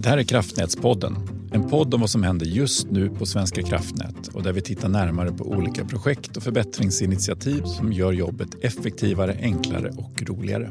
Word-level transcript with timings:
Det 0.00 0.08
här 0.08 0.18
är 0.18 0.22
Kraftnätspodden, 0.22 1.16
en 1.52 1.68
podd 1.68 1.94
om 1.94 2.00
vad 2.00 2.10
som 2.10 2.22
händer 2.22 2.46
just 2.46 2.90
nu 2.90 3.10
på 3.10 3.26
Svenska 3.26 3.62
kraftnät 3.62 4.28
och 4.32 4.42
där 4.42 4.52
vi 4.52 4.60
tittar 4.60 4.88
närmare 4.88 5.32
på 5.32 5.44
olika 5.44 5.84
projekt 5.84 6.36
och 6.36 6.42
förbättringsinitiativ 6.42 7.62
som 7.62 7.92
gör 7.92 8.12
jobbet 8.12 8.48
effektivare, 8.60 9.36
enklare 9.40 9.90
och 9.96 10.22
roligare. 10.22 10.70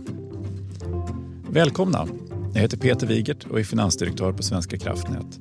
Välkomna! 1.50 2.08
Jag 2.54 2.62
heter 2.62 2.78
Peter 2.78 3.08
Wigert 3.08 3.46
och 3.46 3.60
är 3.60 3.64
finansdirektör 3.64 4.34
på 4.34 4.44
Svenska 4.44 4.78
kraftnät. 4.78 5.40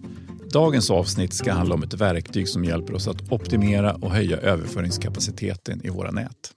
Dagens 0.52 0.90
avsnitt 0.90 1.32
ska 1.32 1.52
handla 1.52 1.74
om 1.74 1.82
ett 1.82 1.94
verktyg 1.94 2.48
som 2.48 2.64
hjälper 2.64 2.94
oss 2.94 3.08
att 3.08 3.32
optimera 3.32 3.94
och 3.94 4.10
höja 4.10 4.36
överföringskapaciteten 4.36 5.80
i 5.84 5.88
våra 5.88 6.10
nät. 6.10 6.55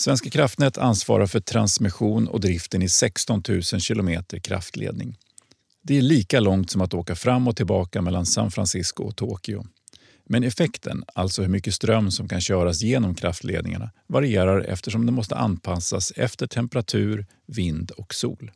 Svenska 0.00 0.30
kraftnät 0.30 0.78
ansvarar 0.78 1.26
för 1.26 1.40
transmission 1.40 2.28
och 2.28 2.40
driften 2.40 2.82
i 2.82 2.88
16 2.88 3.42
000 3.48 3.62
kilometer 3.62 4.38
kraftledning. 4.38 5.18
Det 5.82 5.98
är 5.98 6.02
lika 6.02 6.40
långt 6.40 6.70
som 6.70 6.80
att 6.80 6.94
åka 6.94 7.14
fram 7.14 7.48
och 7.48 7.56
tillbaka 7.56 8.02
mellan 8.02 8.26
San 8.26 8.50
Francisco 8.50 9.02
och 9.04 9.16
Tokyo. 9.16 9.66
Men 10.24 10.44
effekten, 10.44 11.04
alltså 11.14 11.42
hur 11.42 11.48
mycket 11.48 11.74
ström 11.74 12.10
som 12.10 12.28
kan 12.28 12.40
köras 12.40 12.82
genom 12.82 13.14
kraftledningarna, 13.14 13.90
varierar 14.06 14.60
eftersom 14.60 15.06
den 15.06 15.14
måste 15.14 15.36
anpassas 15.36 16.12
efter 16.16 16.46
temperatur, 16.46 17.26
vind 17.46 17.90
och 17.90 18.14
sol. 18.14 18.50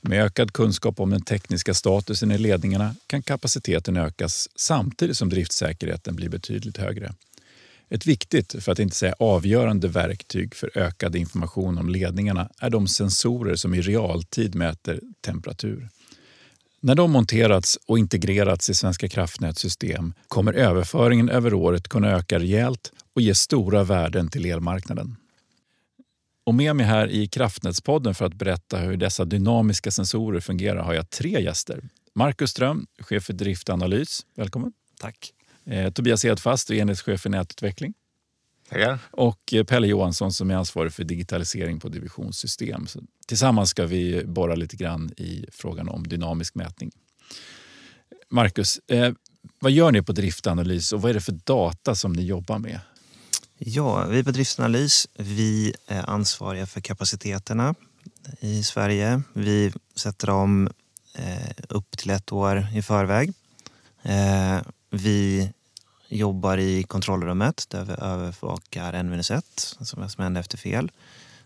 Med 0.00 0.24
ökad 0.24 0.52
kunskap 0.52 1.00
om 1.00 1.10
den 1.10 1.22
tekniska 1.22 1.74
statusen 1.74 2.30
i 2.30 2.38
ledningarna 2.38 2.94
kan 3.06 3.22
kapaciteten 3.22 3.96
ökas 3.96 4.48
samtidigt 4.56 5.16
som 5.16 5.28
driftsäkerheten 5.28 6.16
blir 6.16 6.28
betydligt 6.28 6.76
högre. 6.76 7.12
Ett 7.90 8.06
viktigt, 8.06 8.64
för 8.64 8.72
att 8.72 8.78
inte 8.78 8.96
säga 8.96 9.14
avgörande 9.18 9.88
verktyg 9.88 10.54
för 10.54 10.78
ökad 10.78 11.16
information 11.16 11.78
om 11.78 11.88
ledningarna 11.88 12.50
är 12.60 12.70
de 12.70 12.88
sensorer 12.88 13.54
som 13.54 13.74
i 13.74 13.80
realtid 13.80 14.54
mäter 14.54 15.00
temperatur. 15.20 15.88
När 16.80 16.94
de 16.94 17.10
monterats 17.10 17.78
och 17.86 17.98
integrerats 17.98 18.70
i 18.70 18.74
Svenska 18.74 19.08
kraftnäts 19.08 19.60
system 19.60 20.12
kommer 20.28 20.52
överföringen 20.52 21.28
över 21.28 21.54
året 21.54 21.88
kunna 21.88 22.10
öka 22.10 22.38
rejält 22.38 22.92
och 23.14 23.22
ge 23.22 23.34
stora 23.34 23.84
värden 23.84 24.28
till 24.28 24.46
elmarknaden. 24.46 25.16
Och 26.44 26.54
med 26.54 26.76
mig 26.76 26.86
här 26.86 27.08
i 27.08 27.28
Kraftnätspodden 27.28 28.14
för 28.14 28.24
att 28.24 28.34
berätta 28.34 28.78
hur 28.78 28.96
dessa 28.96 29.24
dynamiska 29.24 29.90
sensorer 29.90 30.40
fungerar 30.40 30.82
har 30.82 30.94
jag 30.94 31.10
tre 31.10 31.42
gäster. 31.42 31.88
Marcus 32.14 32.50
Ström, 32.50 32.86
chef 32.98 33.24
för 33.24 33.32
driftanalys. 33.32 34.26
Välkommen. 34.36 34.72
Tack. 35.00 35.32
Eh, 35.66 35.92
Tobias 35.92 36.24
Edfast, 36.24 36.70
enhetschef 36.70 37.20
för 37.20 37.30
nätutveckling. 37.30 37.94
Tackar. 38.68 38.98
Och 39.10 39.54
eh, 39.54 39.64
Pelle 39.64 39.86
Johansson 39.86 40.32
som 40.32 40.50
är 40.50 40.54
ansvarig 40.54 40.92
för 40.92 41.04
digitalisering 41.04 41.80
på 41.80 41.88
divisionssystem. 41.88 42.86
Så 42.86 43.00
tillsammans 43.26 43.70
ska 43.70 43.86
vi 43.86 44.24
borra 44.24 44.54
lite 44.54 44.76
grann 44.76 45.10
i 45.16 45.46
frågan 45.52 45.88
om 45.88 46.08
dynamisk 46.08 46.54
mätning. 46.54 46.90
Marcus, 48.30 48.78
eh, 48.88 49.12
vad 49.60 49.72
gör 49.72 49.92
ni 49.92 50.02
på 50.02 50.12
driftanalys 50.12 50.92
och 50.92 51.02
vad 51.02 51.10
är 51.10 51.14
det 51.14 51.20
för 51.20 51.38
data 51.44 51.94
som 51.94 52.12
ni 52.12 52.22
jobbar 52.22 52.58
med? 52.58 52.80
Ja, 53.62 54.06
vi 54.06 54.24
på 54.24 54.30
Driftsanalys 54.30 55.08
vi 55.18 55.74
är 55.86 56.10
ansvariga 56.10 56.66
för 56.66 56.80
kapaciteterna 56.80 57.74
i 58.40 58.62
Sverige. 58.62 59.22
Vi 59.32 59.72
sätter 59.96 60.26
dem 60.26 60.70
eh, 61.14 61.50
upp 61.68 61.90
till 61.90 62.10
ett 62.10 62.32
år 62.32 62.66
i 62.74 62.82
förväg. 62.82 63.32
Eh, 64.02 64.58
vi 64.90 65.50
jobbar 66.08 66.58
i 66.58 66.82
kontrollrummet 66.82 67.64
där 67.68 67.84
vi 67.84 67.92
övervakar 67.92 68.92
N-1, 68.92 69.42
alltså 69.78 70.00
vad 70.00 70.10
som 70.10 70.22
händer 70.24 70.40
efter 70.40 70.58
fel 70.58 70.90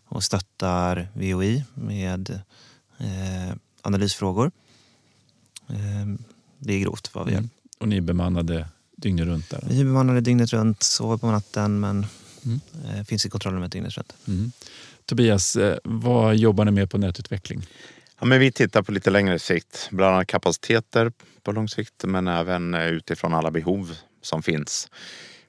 och 0.05 0.25
stöttar 0.25 1.09
VOI 1.15 1.65
med 1.75 2.41
eh, 2.99 3.57
analysfrågor. 3.83 4.51
Eh, 5.69 6.07
det 6.59 6.75
är 6.75 6.79
grovt 6.81 7.11
vad 7.15 7.27
vi 7.27 7.33
gör. 7.33 7.39
Mm. 7.39 7.51
Och 7.79 7.89
ni 7.89 7.97
är 7.97 8.01
bemannade 8.01 8.69
dygnet 8.97 9.27
runt? 9.27 9.51
Där. 9.51 9.65
Vi 9.69 9.81
är 9.81 9.85
bemannade 9.85 10.21
dygnet 10.21 10.53
runt, 10.53 10.83
sover 10.83 11.17
på 11.17 11.27
natten 11.31 11.81
men 11.81 12.07
Mm. 12.45 12.61
eh, 12.89 13.05
finns 13.05 13.27
i 13.27 13.31
kontrollrummet 13.31 13.73
dygnet 13.73 13.97
runt. 13.97 14.13
Mm. 14.29 14.53
Tobias, 15.07 15.57
eh, 15.57 15.79
vad 15.85 16.37
jobbar 16.37 16.65
ni 16.65 16.71
med 16.71 16.91
på 16.91 16.99
nätutveckling? 16.99 17.67
Ja, 18.25 18.29
men 18.29 18.41
vi 18.41 18.53
tittar 18.53 18.83
på 18.83 18.93
lite 18.93 19.11
längre 19.11 19.39
sikt, 19.39 19.89
bland 19.91 20.15
annat 20.15 20.27
kapaciteter 20.27 21.13
på 21.43 21.53
lång 21.53 21.69
sikt 21.69 22.05
men 22.05 22.29
även 22.29 22.75
eh, 22.75 22.87
utifrån 22.87 23.35
alla 23.35 23.51
behov 23.51 23.97
som 24.23 24.43
finns. 24.43 24.89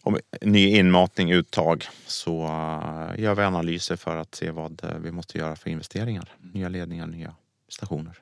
Om 0.02 0.18
ny 0.41 0.68
inmatning, 0.68 1.31
uttag 1.31 1.85
så 2.08 2.44
eh, 2.44 3.22
gör 3.24 3.35
vi 3.35 3.44
analyser 3.44 3.96
för 3.96 4.18
att 4.18 4.35
se 4.35 4.52
vad 4.52 4.84
eh, 4.84 4.97
vi 4.97 5.12
måste 5.12 5.38
göra 5.38 5.56
för 5.56 5.69
investeringar. 5.69 6.35
Nya 6.53 6.69
ledningar, 6.69 7.08
nya 7.08 7.35
stationer. 7.69 8.18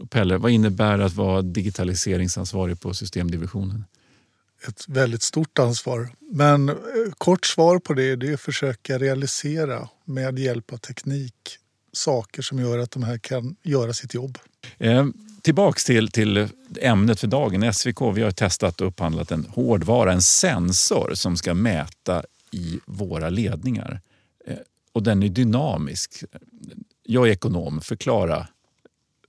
Och 0.00 0.10
Pelle, 0.10 0.36
vad 0.36 0.50
innebär 0.50 0.98
att 0.98 1.14
vara 1.14 1.42
digitaliseringsansvarig 1.42 2.80
på 2.80 2.94
systemdivisionen? 2.94 3.84
ett 4.68 4.88
väldigt 4.88 5.22
stort 5.22 5.58
ansvar. 5.58 6.08
Men 6.20 6.78
kort 7.18 7.46
svar 7.46 7.78
på 7.78 7.94
det, 7.94 8.16
det 8.16 8.28
är 8.28 8.34
att 8.34 8.40
försöka 8.40 8.98
realisera 8.98 9.88
med 10.04 10.38
hjälp 10.38 10.72
av 10.72 10.76
teknik 10.76 11.58
saker 11.98 12.42
som 12.42 12.58
gör 12.58 12.78
att 12.78 12.90
de 12.90 13.02
här 13.02 13.18
kan 13.18 13.56
göra 13.62 13.92
sitt 13.92 14.14
jobb. 14.14 14.38
Eh, 14.78 15.06
tillbaks 15.42 15.84
till, 15.84 16.10
till 16.10 16.48
ämnet 16.80 17.20
för 17.20 17.26
dagen. 17.26 17.74
SVK 17.74 18.02
vi 18.14 18.22
har 18.22 18.30
testat 18.30 18.80
och 18.80 18.86
upphandlat 18.86 19.30
en 19.30 19.46
hårdvara, 19.50 20.12
en 20.12 20.22
sensor 20.22 21.14
som 21.14 21.36
ska 21.36 21.54
mäta 21.54 22.22
i 22.50 22.80
våra 22.84 23.28
ledningar. 23.28 24.00
Eh, 24.46 24.56
och 24.92 25.02
den 25.02 25.22
är 25.22 25.28
dynamisk. 25.28 26.24
Jag 27.02 27.28
är 27.28 27.32
ekonom. 27.32 27.80
Förklara. 27.80 28.48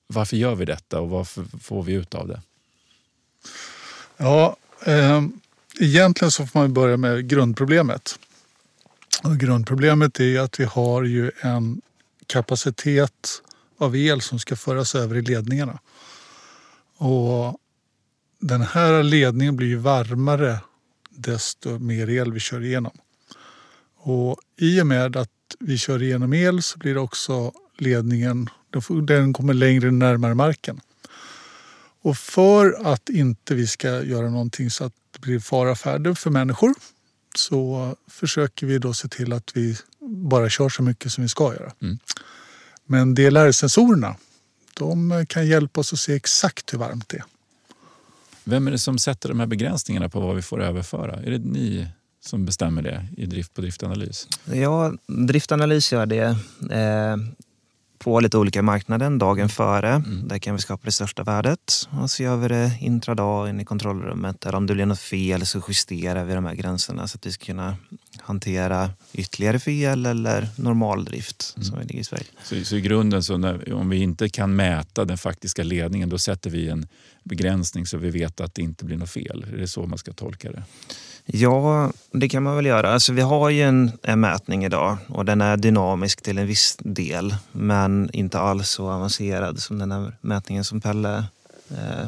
Varför 0.07 0.38
gör 0.38 0.56
vi 0.56 0.66
detta 0.66 1.00
och 1.00 1.09
vad 1.09 1.28
får 1.62 1.84
vi 1.84 1.94
ut 1.94 2.16
av 2.16 2.28
det? 2.28 2.41
Ja, 4.18 4.57
eh, 4.86 5.24
egentligen 5.80 6.31
så 6.31 6.47
får 6.47 6.59
man 6.59 6.74
börja 6.74 6.97
med 6.97 7.30
grundproblemet. 7.30 8.19
Och 9.24 9.38
grundproblemet 9.38 10.19
är 10.19 10.40
att 10.40 10.59
vi 10.59 10.63
har 10.63 11.03
ju 11.03 11.31
en 11.41 11.81
kapacitet 12.29 13.41
av 13.78 13.95
el 13.95 14.22
som 14.22 14.40
ska 14.40 14.56
föras 14.56 14.95
över 14.95 15.16
i 15.16 15.22
ledningarna. 15.22 15.79
Och 16.97 17.57
den 18.40 18.62
här 18.62 19.03
ledningen 19.03 19.56
blir 19.56 19.67
ju 19.67 19.75
varmare 19.75 20.59
desto 21.09 21.79
mer 21.79 22.09
el 22.09 22.34
vi 22.34 22.39
kör 22.39 22.63
igenom. 22.63 22.97
Och 23.97 24.39
i 24.57 24.81
och 24.81 24.88
med 24.88 25.16
att 25.16 25.29
vi 25.59 25.78
kör 25.78 26.03
igenom 26.03 26.34
el 26.34 26.62
så 26.62 26.79
blir 26.79 26.94
det 26.94 27.00
också 27.00 27.51
ledningen, 27.78 28.50
den 29.03 29.34
kommer 29.34 29.53
längre 29.53 29.91
närmare 29.91 30.35
marken. 30.35 30.81
Och 32.01 32.18
för 32.18 32.88
att 32.94 33.09
inte 33.09 33.56
vi 33.56 33.68
ska 33.68 34.03
göra 34.03 34.29
någonting 34.29 34.69
så 34.69 34.85
att 34.85 34.94
det 35.12 35.19
blir 35.19 35.39
fara 35.39 35.75
färde 35.75 36.16
för 36.16 36.29
människor 36.29 36.73
så 37.35 37.95
försöker 38.07 38.68
vi 38.68 38.78
då 38.78 38.94
se 38.94 39.07
till 39.07 39.34
att 39.34 39.51
vi 39.57 39.78
bara 40.09 40.50
kör 40.50 40.70
så 40.70 40.84
mycket 40.84 41.12
som 41.12 41.22
vi 41.22 41.30
ska 41.30 41.53
göra. 41.53 41.74
Mm. 41.81 42.00
Men 42.86 43.16
DLR-sensorerna 43.16 44.16
de 44.74 45.25
kan 45.30 45.47
hjälpa 45.47 45.80
oss 45.80 45.94
att 45.94 46.00
se 46.00 46.14
exakt 46.14 46.74
hur 46.74 46.78
varmt 46.78 47.09
det 47.09 47.18
är. 47.18 47.24
Vem 48.44 48.68
är 48.68 48.72
det 48.72 48.80
som 48.80 48.98
sätter 48.98 49.30
de 49.30 49.40
här 49.40 49.48
begränsningarna 49.48 50.09
på 50.09 50.19
vad 50.19 50.36
vi 50.36 50.42
får 50.42 50.62
överföra? 50.62 51.24
Är 51.24 51.31
det 51.31 51.38
ni 51.38 51.88
som 52.25 52.46
bestämmer 52.46 52.81
det 52.81 53.06
i 53.18 53.25
drift 53.25 53.53
på 53.53 53.62
driftanalys? 53.62 54.28
Ja, 54.44 54.94
driftanalys 55.08 55.92
gör 55.92 56.06
det 56.06 56.38
eh, 56.72 57.18
på 58.00 58.20
lite 58.20 58.38
olika 58.38 58.62
marknader 58.62 59.10
dagen 59.10 59.50
före. 59.50 59.90
Mm. 59.90 60.28
Där 60.28 60.38
kan 60.40 60.56
vi 60.56 60.62
skapa 60.62 60.86
det 60.86 60.92
största 60.92 61.24
värdet. 61.24 61.88
Och 62.02 62.12
så 62.12 62.24
gör 62.24 62.38
vi 62.38 62.48
det 62.48 62.78
intradag 62.82 63.50
in 63.50 63.60
i 63.60 63.66
kontrollrummet. 63.66 64.42
Där 64.42 64.56
om 64.56 64.68
det 64.68 64.74
blir 64.74 64.86
något 64.86 65.00
fel 65.00 65.46
så 65.46 65.62
justerar 65.68 66.24
vi 66.24 66.34
de 66.34 66.46
här 66.46 66.56
gränserna 66.56 67.08
så 67.08 67.16
att 67.16 67.26
vi 67.26 67.32
ska 67.32 67.46
kunna 67.46 67.78
hantera 68.22 68.90
ytterligare 69.14 69.60
fel 69.60 70.06
eller 70.06 70.48
normaldrift 70.56 71.54
Mm. 71.58 71.66
som 71.66 71.80
vi 71.80 71.86
ligger 71.86 72.00
i 72.00 72.04
Sverige. 72.04 72.26
Så, 72.44 72.64
så 72.66 72.76
i 72.76 72.82
grunden, 72.82 73.24
så 73.24 73.38
när, 73.38 73.74
om 73.74 73.90
vi 73.90 73.98
inte 73.98 74.30
kan 74.30 74.56
mäta 74.56 75.06
den 75.06 75.18
faktiska 75.18 75.63
ledningen, 75.63 76.10
då 76.10 76.18
sätter 76.18 76.50
vi 76.50 76.69
en 76.69 76.88
begränsning 77.24 77.86
så 77.86 77.98
vi 77.98 78.10
vet 78.10 78.42
att 78.42 78.56
det 78.56 78.62
inte 78.62 78.86
blir 78.86 78.98
något 78.98 79.10
fel. 79.10 79.45
Är 79.54 79.57
det 79.57 79.68
så 79.68 79.86
man 79.86 79.98
ska 79.98 80.13
tolka 80.13 80.52
det? 80.52 80.63
Ja, 81.34 81.92
det 82.12 82.30
kan 82.30 82.44
man 82.44 82.56
väl 82.56 82.66
göra. 82.66 82.94
Alltså, 82.94 83.14
vi 83.14 83.22
har 83.22 83.50
ju 83.50 83.62
en, 83.62 83.92
en 84.04 84.20
mätning 84.20 84.66
idag 84.66 84.98
och 85.08 85.26
den 85.26 85.42
är 85.42 85.58
dynamisk 85.58 86.22
till 86.22 86.38
en 86.38 86.48
viss 86.48 86.78
del 86.80 87.36
men 87.52 88.10
inte 88.14 88.40
alls 88.40 88.70
så 88.70 88.90
avancerad 88.90 89.60
som 89.60 89.80
den 89.80 89.92
här 89.92 90.16
mätningen 90.22 90.64
som 90.64 90.81
Pelle 90.81 91.18
eh, 91.70 92.08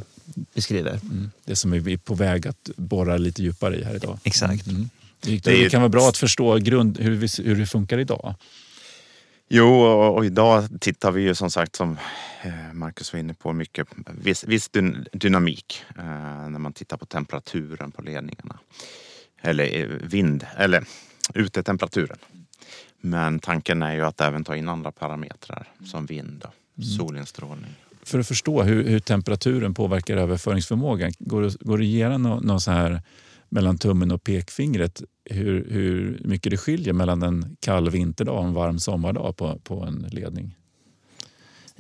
beskriver. 0.53 0.99
Mm. 1.03 1.31
Det 1.45 1.55
som 1.55 1.71
vi 1.71 1.93
är 1.93 1.97
på 1.97 2.15
väg 2.15 2.47
att 2.47 2.69
borra 2.75 3.17
lite 3.17 3.43
djupare 3.43 3.75
i 3.75 3.83
här 3.83 3.95
idag. 3.95 4.19
Exakt. 4.23 4.67
Mm. 4.67 4.89
Det, 5.19 5.39
Det 5.39 5.69
kan 5.69 5.81
vara 5.81 5.89
bra 5.89 6.09
att 6.09 6.17
förstå 6.17 6.57
grund, 6.57 6.99
hur, 6.99 7.15
vi, 7.15 7.27
hur 7.43 7.55
det 7.55 7.65
funkar 7.65 7.97
idag. 7.97 8.35
Jo, 9.49 9.81
och, 9.81 10.15
och 10.15 10.25
idag 10.25 10.67
tittar 10.79 11.11
vi 11.11 11.21
ju 11.21 11.35
som 11.35 11.51
sagt 11.51 11.75
som 11.75 11.97
eh, 12.43 12.73
Marcus 12.73 13.13
var 13.13 13.19
inne 13.19 13.33
på 13.33 13.53
mycket 13.53 13.87
viss, 14.11 14.43
viss 14.43 14.69
dyn, 14.69 15.05
dynamik 15.13 15.83
eh, 15.97 16.49
när 16.49 16.59
man 16.59 16.73
tittar 16.73 16.97
på 16.97 17.05
temperaturen 17.05 17.91
på 17.91 18.01
ledningarna. 18.01 18.59
Eller 19.41 19.81
eh, 19.81 19.87
vind, 19.87 20.45
eller 20.57 20.83
utetemperaturen. 21.33 22.17
Men 23.01 23.39
tanken 23.39 23.83
är 23.83 23.93
ju 23.93 24.01
att 24.01 24.21
även 24.21 24.43
ta 24.43 24.55
in 24.55 24.69
andra 24.69 24.91
parametrar 24.91 25.67
som 25.85 26.05
vind 26.05 26.43
och 26.43 26.83
solinstrålning. 26.83 27.71
för 28.03 28.19
att 28.19 28.27
förstå 28.27 28.63
hur, 28.63 28.83
hur 28.83 28.99
temperaturen 28.99 29.73
påverkar 29.73 30.17
överföringsförmågan, 30.17 31.11
går 31.19 31.41
det, 31.41 31.55
går 31.59 31.77
det 31.77 31.83
att 31.83 31.87
ge 31.87 32.17
någon, 32.17 32.45
någon 32.45 32.61
så 32.61 32.71
här 32.71 33.01
mellan 33.49 33.77
tummen 33.77 34.11
och 34.11 34.23
pekfingret 34.23 35.03
hur, 35.25 35.67
hur 35.69 36.21
mycket 36.25 36.51
det 36.51 36.57
skiljer 36.57 36.93
mellan 36.93 37.23
en 37.23 37.57
kall 37.59 37.89
vinterdag 37.89 38.37
och 38.37 38.43
en 38.43 38.53
varm 38.53 38.79
sommardag 38.79 39.37
på, 39.37 39.59
på 39.63 39.83
en 39.83 40.05
ledning? 40.11 40.55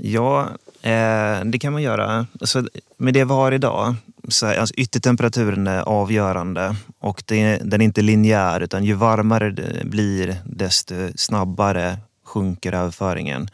Ja, 0.03 0.49
eh, 0.81 1.45
det 1.45 1.59
kan 1.61 1.73
man 1.73 1.81
göra. 1.81 2.25
Alltså, 2.39 2.67
med 2.97 3.13
det 3.13 3.25
vi 3.25 3.33
har 3.33 3.51
idag, 3.51 3.95
så 4.27 4.45
är, 4.45 4.57
alltså, 4.57 4.75
yttertemperaturen 4.75 5.67
är 5.67 5.81
avgörande 5.81 6.75
och 6.99 7.23
det, 7.25 7.57
den 7.57 7.81
är 7.81 7.85
inte 7.85 8.01
linjär 8.01 8.61
utan 8.61 8.83
ju 8.83 8.93
varmare 8.93 9.51
det 9.51 9.85
blir 9.85 10.35
desto 10.45 10.95
snabbare 11.15 11.97
sjunker 12.25 12.73
överföringen. 12.73 13.49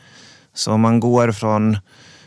Så 0.54 0.72
om 0.72 0.82
man 0.82 1.00
går 1.00 1.32
från 1.32 1.78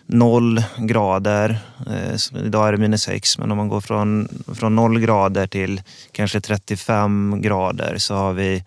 noll 0.07 0.63
grader, 0.79 1.59
eh, 1.87 2.45
idag 2.45 2.69
är 2.69 2.73
det 2.73 2.79
minus 2.79 3.03
sex, 3.03 3.39
men 3.39 3.51
om 3.51 3.57
man 3.57 3.69
går 3.69 3.81
från, 3.81 4.29
från 4.55 4.77
noll 4.77 5.01
grader 5.01 5.47
till 5.47 5.83
kanske 6.13 6.41
35 6.41 7.41
grader 7.43 7.95
så 7.99 8.15
har 8.15 8.33
vi 8.33 8.65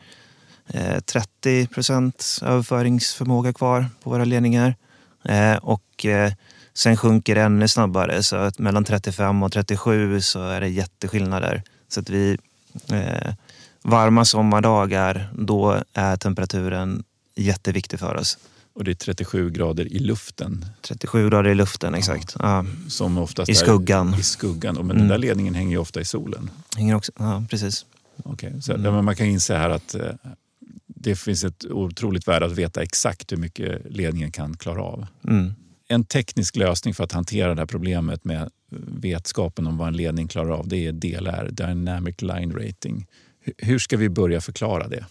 eh, 0.67 0.99
30 0.99 1.67
procent 1.67 2.39
överföringsförmåga 2.41 3.53
kvar 3.53 3.85
på 4.03 4.09
våra 4.09 4.25
ledningar. 4.25 4.75
Eh, 5.25 5.55
och 5.55 6.05
eh, 6.05 6.33
sen 6.73 6.97
sjunker 6.97 7.35
det 7.35 7.41
ännu 7.41 7.67
snabbare, 7.67 8.23
så 8.23 8.35
att 8.35 8.59
mellan 8.59 8.83
35 8.83 9.43
och 9.43 9.51
37 9.51 10.21
så 10.21 10.47
är 10.47 10.61
det 10.61 10.67
jätteskillnader. 10.69 11.63
Så 11.87 11.99
att 11.99 12.09
vi, 12.09 12.37
eh, 12.91 13.33
varma 13.81 14.25
sommardagar, 14.25 15.29
då 15.37 15.81
är 15.93 16.17
temperaturen 16.17 17.03
jätteviktig 17.35 17.99
för 17.99 18.15
oss. 18.15 18.37
Och 18.75 18.83
det 18.83 18.91
är 18.91 18.95
37 18.95 19.49
grader 19.49 19.93
i 19.93 19.99
luften. 19.99 20.65
37 20.81 21.29
grader 21.29 21.49
i 21.49 21.55
luften, 21.55 21.93
exakt. 21.95 22.35
Ja. 22.39 22.65
Som 22.87 23.17
oftast 23.17 23.49
I 23.49 23.55
skuggan. 23.55 24.13
Är 24.13 24.19
I 24.19 24.23
skuggan. 24.23 24.75
Men 24.75 24.85
Mm. 24.85 24.97
den 24.97 25.07
där 25.07 25.17
ledningen 25.17 25.55
hänger 25.55 25.71
ju 25.71 25.77
ofta 25.77 26.01
i 26.01 26.05
solen. 26.05 26.49
Hänger 26.77 26.95
också, 26.95 27.11
ja, 27.19 27.43
precis. 27.49 27.85
Okay. 28.23 28.61
Så, 28.61 28.73
Mm. 28.73 29.05
man 29.05 29.15
kan 29.15 29.25
inse 29.27 29.57
här 29.57 29.69
att 29.69 29.95
det 31.03 31.15
finns 31.15 31.43
ett 31.43 31.65
otroligt 31.65 32.27
värde 32.27 32.45
att 32.45 32.51
veta 32.51 32.83
exakt 32.83 33.31
hur 33.31 33.37
mycket 33.37 33.81
ledningen 33.89 34.31
kan 34.31 34.57
klara 34.57 34.83
av. 34.83 35.07
Mm. 35.27 35.53
En 35.87 36.03
teknisk 36.03 36.55
lösning 36.55 36.93
för 36.93 37.03
att 37.03 37.11
hantera 37.11 37.55
det 37.55 37.61
här 37.61 37.65
problemet 37.65 38.25
med 38.25 38.49
vetskapen 38.87 39.67
om 39.67 39.77
vad 39.77 39.87
en 39.87 39.97
ledning 39.97 40.27
klarar 40.27 40.49
av 40.49 40.67
det 40.67 40.87
är 40.87 40.91
DLR, 40.91 41.49
Dynamic 41.51 42.21
Line 42.21 42.51
Rating. 42.51 43.07
Hur- 43.57 43.79
ska 43.79 43.97
vi 43.97 44.09
börja 44.09 44.41
förklara 44.41 44.87
det? 44.87 45.05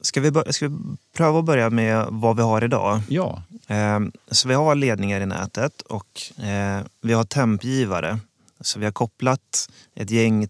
Ska 0.00 0.20
vi, 0.20 0.32
ska 0.52 0.68
vi 0.68 0.76
pröva 1.16 1.38
att 1.38 1.44
börja 1.44 1.70
med 1.70 2.06
vad 2.10 2.36
vi 2.36 2.42
har 2.42 2.64
idag? 2.64 3.00
Ja, 3.08 3.42
Eh, 3.68 4.00
Så 4.30 4.48
vi 4.48 4.54
har 4.54 4.74
ledningar 4.74 5.20
i 5.20 5.26
nätet 5.26 5.80
och 5.82 6.42
eh, 6.44 6.80
vi 7.02 7.12
har 7.12 7.24
tempgivare. 7.24 8.18
Så 8.60 8.78
vi 8.78 8.84
har 8.84 8.92
kopplat 8.92 9.68
ett 9.94 10.10
gäng 10.10 10.48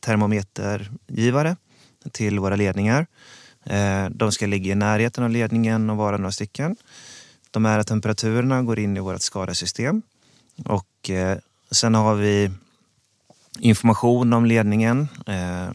termometergivare 0.00 1.56
till 2.12 2.38
våra 2.38 2.56
ledningar. 2.56 3.06
Eh, 3.66 4.08
de 4.10 4.32
ska 4.32 4.46
ligga 4.46 4.72
i 4.72 4.74
närheten 4.74 5.24
av 5.24 5.30
ledningen 5.30 5.90
och 5.90 5.96
vara 5.96 6.16
några 6.16 6.32
stycken. 6.32 6.76
De 7.50 7.64
här 7.64 7.82
temperaturerna 7.82 8.62
går 8.62 8.78
in 8.78 8.96
i 8.96 9.00
vårt 9.00 9.22
skadesystem. 9.22 10.02
Och 10.64 11.10
eh, 11.10 11.38
sen 11.70 11.94
har 11.94 12.14
vi 12.14 12.50
information 13.58 14.32
om 14.32 14.44
ledningen 14.44 15.08
eh, 15.26 15.68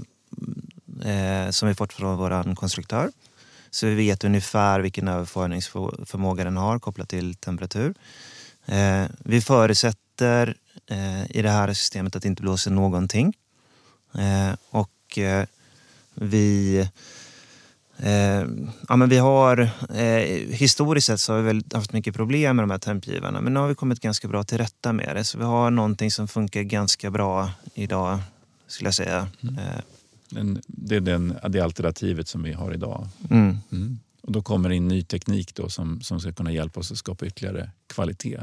som 1.49 1.67
vi 1.67 1.75
fått 1.75 1.93
från 1.93 2.17
vår 2.17 2.55
konstruktör. 2.55 3.11
Så 3.71 3.85
vi 3.85 3.95
vet 3.95 4.23
ungefär 4.23 4.79
vilken 4.79 5.07
överföringsförmåga 5.07 6.43
den 6.43 6.57
har 6.57 6.79
kopplat 6.79 7.09
till 7.09 7.35
temperatur. 7.35 7.93
Vi 9.19 9.41
förutsätter 9.41 10.55
i 11.29 11.41
det 11.41 11.49
här 11.49 11.73
systemet 11.73 12.15
att 12.15 12.21
det 12.21 12.27
inte 12.27 12.41
blåser 12.41 12.71
någonting. 12.71 13.33
Och 14.69 15.19
vi 16.13 16.87
Eh, 18.03 18.45
ja, 18.87 18.95
men 18.95 19.09
vi 19.09 19.17
har, 19.17 19.69
eh, 19.89 20.49
historiskt 20.49 21.07
sett 21.07 21.19
så 21.19 21.33
har 21.33 21.39
vi 21.39 21.45
väl 21.45 21.63
haft 21.73 21.93
mycket 21.93 22.15
problem 22.15 22.55
med 22.55 22.63
de 22.63 22.71
här 22.71 22.77
tempgivarna 22.77 23.41
men 23.41 23.53
nu 23.53 23.59
har 23.59 23.67
vi 23.67 23.75
kommit 23.75 23.99
ganska 23.99 24.27
bra 24.27 24.43
till 24.43 24.57
rätta 24.57 24.93
med 24.93 25.15
det. 25.15 25.23
Så 25.23 25.37
vi 25.37 25.43
har 25.43 25.71
någonting 25.71 26.11
som 26.11 26.27
funkar 26.27 26.61
ganska 26.61 27.11
bra 27.11 27.51
idag 27.73 28.19
skulle 28.67 28.87
jag 28.87 28.95
säga. 28.95 29.27
Eh, 29.41 29.81
den, 30.29 30.61
det 30.67 30.95
är 30.95 30.99
den, 30.99 31.37
det 31.49 31.61
alternativet 31.61 32.27
som 32.27 32.43
vi 32.43 32.53
har 32.53 32.73
idag. 32.73 33.07
mm. 33.29 33.57
Mm. 33.71 33.99
Och 34.21 34.31
då 34.31 34.41
kommer 34.41 34.69
det 34.69 34.75
in 34.75 34.87
ny 34.87 35.03
teknik 35.03 35.55
då 35.55 35.69
som, 35.69 36.01
som 36.01 36.19
ska 36.19 36.31
kunna 36.31 36.51
hjälpa 36.51 36.79
oss 36.79 36.91
att 36.91 36.97
skapa 36.97 37.25
ytterligare 37.25 37.71
kvalitet. 37.87 38.39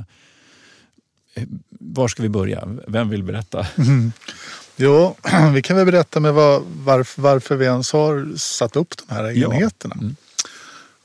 Var 1.68 2.08
ska 2.08 2.22
vi 2.22 2.28
börja? 2.28 2.68
Vem 2.88 3.08
vill 3.10 3.22
berätta? 3.22 3.66
Jo, 4.76 5.16
vi 5.54 5.62
kan 5.62 5.76
väl 5.76 5.86
berätta 5.86 6.20
med 6.20 6.34
vad, 6.34 6.62
varför, 6.66 7.22
varför 7.22 7.56
vi 7.56 7.64
ens 7.64 7.92
har 7.92 8.36
satt 8.36 8.76
upp 8.76 8.94
de 8.96 9.14
här 9.14 9.24
Ja. 9.30 9.54
enheterna. 9.54 9.94
Mm. 9.94 10.16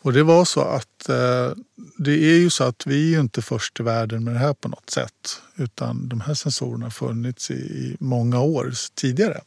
Och 0.04 0.14
det 0.14 0.24
var 0.24 0.46
så 0.46 0.62
att 0.62 1.10
eh, 1.10 1.52
det 1.98 2.12
är 2.12 2.38
ju 2.38 2.50
så 2.50 2.64
att 2.64 2.84
vi 2.88 3.16
är 3.16 3.20
inte 3.20 3.42
först 3.42 3.80
i 3.80 3.84
världen 3.84 4.24
med 4.24 4.34
det 4.34 4.40
här 4.40 4.54
på 4.54 4.68
något 4.68 4.90
sätt. 4.90 5.42
Utan 5.56 6.10
de 6.10 6.22
här 6.22 6.34
sensorerna 6.34 6.86
har 6.86 6.92
funnits 6.92 7.52
i, 7.52 7.54
i 7.54 7.96
många 8.00 8.40
år 8.42 8.74
tidigare. 8.96 9.42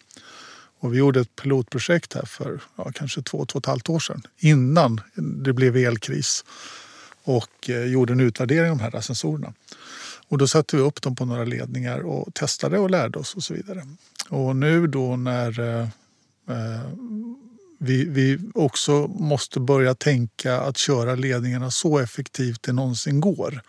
Och 0.80 0.94
vi 0.94 0.98
gjorde 0.98 1.20
ett 1.20 1.36
pilotprojekt 1.36 2.14
här 2.14 2.24
för 2.24 2.60
ja, 2.76 2.90
kanske 2.94 3.22
två, 3.22 3.44
två 3.46 3.56
och 3.56 3.62
ett 3.62 3.66
halvt 3.66 3.88
år 3.88 3.98
sedan. 3.98 4.22
Innan 4.38 5.00
det 5.14 5.52
blev 5.52 5.76
elkris. 5.76 6.44
Och 7.24 7.70
eh, 7.70 7.84
gjorde 7.84 8.12
en 8.12 8.20
utvärdering 8.20 8.70
av 8.70 8.78
de 8.78 8.82
här 8.82 9.00
sensorerna. 9.00 9.52
Och 10.28 10.38
då 10.38 10.46
satte 10.46 10.76
vi 10.76 10.82
upp 10.82 11.02
dem 11.02 11.16
på 11.16 11.24
några 11.24 11.44
ledningar 11.44 12.00
och 12.00 12.34
testade 12.34 12.78
och 12.78 12.90
lärde 12.90 13.18
oss 13.18 13.34
och 13.34 13.42
så 13.42 13.54
vidare. 13.54 13.86
Och 14.28 14.56
nu 14.56 14.86
då 14.86 15.16
när 15.16 15.60
eh, 15.60 15.88
eh, 16.48 16.90
vi, 17.78 18.04
vi 18.04 18.38
också 18.54 19.06
måste 19.08 19.60
börja 19.60 19.94
tänka 19.94 20.60
att 20.60 20.76
köra 20.76 21.14
ledningarna 21.14 21.70
så 21.70 21.98
effektivt 21.98 22.62
det 22.62 22.72
någonsin 22.72 23.20
går. 23.20 23.60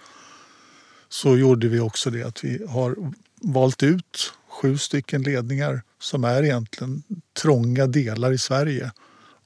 Så 1.10 1.38
gjorde 1.38 1.68
vi 1.68 1.80
också 1.80 2.10
det 2.10 2.24
att 2.24 2.44
vi 2.44 2.66
har 2.70 3.14
valt 3.42 3.84
ut 3.84 4.34
sju 4.50 4.78
stycken 4.78 5.24
ledningar 5.24 5.82
som 6.00 6.24
är 6.24 6.44
egentligen 6.44 7.04
trånga 7.42 7.88
delar 7.88 8.32
i 8.32 8.38
Sverige 8.38 8.92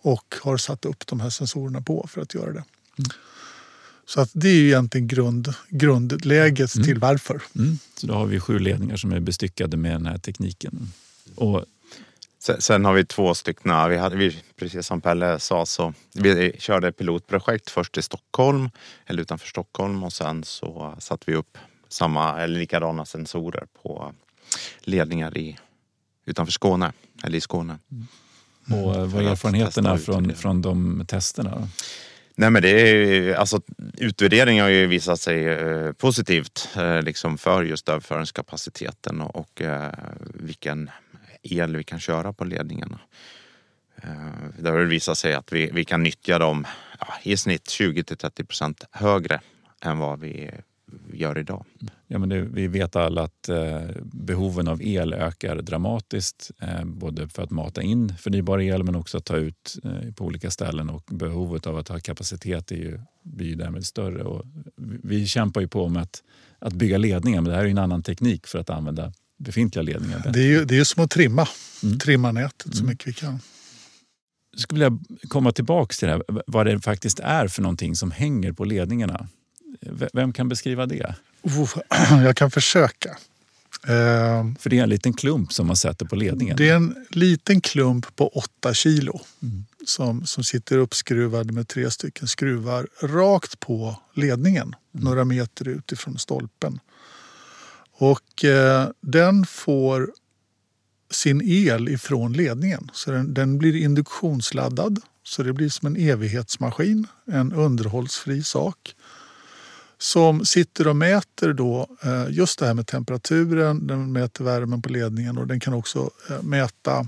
och 0.02 0.36
har 0.42 0.58
satt 0.58 0.86
upp 0.86 1.08
de 1.08 1.20
här 1.20 1.30
sensorerna 1.30 1.82
på 1.82 2.08
för 2.08 2.22
att 2.22 2.34
göra 2.34 2.54
det. 2.54 2.64
Mm. 2.98 3.10
Så 4.10 4.22
att 4.22 4.30
det 4.34 4.50
är 4.50 4.54
ju 4.54 4.68
egentligen 4.68 5.08
grund, 5.08 5.54
grundläget 5.70 6.72
till 6.72 7.00
varför. 7.00 7.42
Mm. 7.56 7.78
Så 7.96 8.08
då 8.08 8.14
har 8.14 8.26
vi 8.26 8.40
sju 8.40 8.60
ledningar 8.60 8.98
som 8.98 9.12
är 9.12 9.20
bestyckade 9.20 9.78
med 9.78 9.92
den 9.92 10.06
här 10.06 10.18
tekniken. 10.18 10.92
Och 11.36 11.66
Sen, 12.42 12.62
sen 12.62 12.86
har 12.86 12.94
vi 12.94 13.06
två 13.06 13.34
stycken, 13.34 13.90
vi 13.90 13.98
hade, 13.98 14.16
vi, 14.16 14.38
precis 14.56 14.88
som 14.88 15.02
Pelle 15.02 15.40
sa, 15.40 15.66
så 15.66 15.94
vi 16.14 16.56
körde 16.60 16.88
ett 16.88 16.98
pilotprojekt 16.98 17.70
först 17.70 17.98
i 17.98 18.02
Stockholm, 18.02 18.70
eller 19.06 19.22
utanför 19.22 19.48
Stockholm 19.48 20.04
och 20.04 20.14
sen 20.14 20.44
så 20.44 20.96
satte 21.00 21.24
vi 21.28 21.36
upp 21.36 21.58
samma 21.90 22.42
eller 22.42 22.60
likadana 22.60 23.06
sensorer 23.06 23.68
på 23.82 24.14
ledningar 24.80 25.38
i, 25.38 25.58
utanför 26.26 26.52
Skåne, 26.52 26.94
eller 27.24 27.38
i 27.38 27.42
Skåne. 27.42 27.80
Och 28.70 28.96
eh, 28.96 29.06
vad 29.06 29.26
är 29.26 29.32
erfarenheterna 29.32 29.98
från, 29.98 30.36
från 30.36 30.62
de 30.62 31.06
testerna? 31.08 31.68
Nej 32.40 32.50
men 32.50 32.62
det 32.62 32.70
är 32.70 33.34
alltså 33.34 33.62
Utvärdering 34.00 34.62
har 34.62 34.70
ju 34.70 34.88
visat 34.88 35.22
sig 35.22 35.48
eh, 35.48 35.92
positivt 35.92 36.70
eh, 36.76 37.02
liksom 37.02 37.38
för 37.38 37.64
just 37.64 37.90
överföringskapaciteten 37.90 39.22
och, 39.22 39.36
och 39.36 39.62
eh, 39.62 39.92
vilken 40.34 40.90
el 41.44 41.76
vi 41.76 41.84
kan 41.84 42.00
köra 42.00 42.34
på 42.34 42.44
ledningarna. 42.44 43.00
Eh, 44.04 44.60
det 44.60 44.70
har 44.70 44.80
visat 44.80 45.18
sig 45.18 45.34
att 45.34 45.54
vi, 45.54 45.72
vi 45.74 45.86
kan 45.86 46.04
nyttja 46.04 46.40
dem 46.40 46.68
ja, 47.00 47.08
i 47.24 47.38
snitt 47.38 47.70
20 47.70 48.04
till 48.04 48.18
30 48.18 48.44
procent 48.44 48.84
högre 48.92 49.42
än 49.82 49.98
vad 49.98 50.20
vi 50.20 50.52
gör 51.14 51.38
idag. 51.38 51.66
Ja, 52.08 52.20
men 52.20 52.30
det, 52.30 52.42
vi 52.42 52.68
vet 52.68 52.96
alla 52.96 53.22
att 53.24 53.50
eh, 53.50 53.82
behoven 54.04 54.68
av 54.68 54.82
el 54.82 55.14
ökar 55.14 55.56
dramatiskt. 55.56 56.52
Eh, 56.62 56.86
både 56.86 57.30
för 57.30 57.44
att 57.44 57.52
mata 57.52 57.82
in 57.82 58.14
förnybar 58.20 58.62
el 58.62 58.84
men 58.84 58.96
också 58.96 59.18
att 59.18 59.26
ta 59.26 59.38
ut 59.38 59.78
eh, 59.84 60.14
på 60.14 60.26
olika 60.26 60.52
ställen. 60.52 60.90
Och 60.90 61.04
behovet 61.12 61.68
av 61.68 61.78
att 61.78 61.88
ha 61.88 62.00
kapacitet 62.00 62.72
är 62.72 62.76
ju, 62.76 63.00
blir 63.24 63.48
ju 63.48 63.56
därmed 63.56 63.86
större. 63.86 64.24
Och 64.24 64.46
vi, 64.78 65.00
vi 65.04 65.28
kämpar 65.28 65.62
ju 65.62 65.68
på 65.68 65.90
med 65.90 66.04
att, 66.04 66.24
att 66.60 66.74
bygga 66.74 66.98
ledningar 66.98 67.42
men 67.42 67.50
det 67.50 67.56
här 67.56 67.62
är 67.62 67.66
ju 67.66 67.72
en 67.72 67.78
annan 67.78 68.04
teknik 68.04 68.48
för 68.48 68.60
att 68.60 68.70
använda 68.70 69.14
befintliga 69.38 69.84
ledningar. 69.84 70.32
Det 70.34 70.40
är 70.40 70.48
ju 70.48 70.66
det 70.66 70.74
är 70.76 70.80
ju 70.80 70.86
som 70.86 71.04
att 71.04 71.12
trimma, 71.12 71.48
Mm. 71.84 72.00
trimma 72.00 72.32
nätet 72.32 72.76
så 72.76 72.84
mycket 72.86 73.08
vi 73.08 73.14
kan. 73.14 73.40
Jag 74.52 74.60
skulle 74.62 74.86
vilja 74.90 75.00
komma 75.28 75.52
tillbaka 75.52 75.94
till 75.94 76.08
det 76.08 76.14
här, 76.14 76.24
vad 76.48 76.66
det 76.66 76.80
faktiskt 76.80 77.20
är 77.20 77.48
för 77.48 77.62
någonting 77.62 77.96
som 77.96 78.12
hänger 78.12 78.52
på 78.52 78.64
ledningarna. 78.66 79.28
Vem 80.14 80.34
kan 80.34 80.50
beskriva 80.50 80.86
det? 80.86 81.16
Jag 82.10 82.36
kan 82.36 82.52
försöka. 82.52 83.10
Eh, 83.84 84.54
För 84.60 84.70
det 84.70 84.80
är 84.80 84.84
en 84.84 84.90
liten 84.90 85.14
klump 85.14 85.54
som 85.54 85.68
man 85.68 85.76
sätter 85.76 86.06
på 86.06 86.16
ledningen? 86.16 86.58
Det 86.58 86.70
är 86.70 86.76
en 86.76 87.06
liten 87.10 87.62
klump 87.62 88.16
på 88.16 88.28
8 88.28 88.74
kilo 88.74 89.22
mm. 89.42 89.66
som, 89.86 90.26
som 90.26 90.44
sitter 90.44 90.78
uppskruvad 90.78 91.52
med 91.52 91.68
tre 91.68 91.92
stycken 91.92 92.28
skruvar 92.28 92.88
rakt 93.02 93.60
på 93.60 93.96
ledningen 94.14 94.76
mm. 94.94 95.04
några 95.04 95.26
meter 95.26 95.68
utifrån 95.68 96.20
stolpen. 96.20 96.80
Och 97.92 98.46
eh, 98.46 98.90
den 99.02 99.46
får 99.46 100.12
sin 101.12 101.42
el 101.42 101.90
ifrån 101.90 102.34
ledningen. 102.34 102.92
Så 102.94 103.12
den, 103.12 103.34
den, 103.34 103.58
blir 103.58 103.76
induktionsladdad. 103.76 105.02
Så 105.24 105.44
det 105.44 105.54
blir 105.54 105.70
som 105.70 105.88
en 105.88 105.96
evighetsmaskin, 105.96 107.08
en 107.26 107.54
underhållsfri 107.54 108.44
sak 108.44 108.96
som 110.02 110.46
sitter 110.46 110.88
och 110.88 110.96
mäter 110.96 111.54
då 111.54 111.88
eh, 112.04 112.26
just 112.30 112.60
det 112.60 112.66
här 112.66 112.74
med 112.74 112.88
temperaturen, 112.88 113.88
den 113.88 114.12
mäter 114.12 114.44
värmen 114.44 114.82
på 114.82 114.90
ledningen 114.90 115.38
och 115.38 115.48
den 115.48 115.60
kan 115.60 115.74
också 115.74 116.10
eh, 116.30 116.42
mäta 116.42 117.08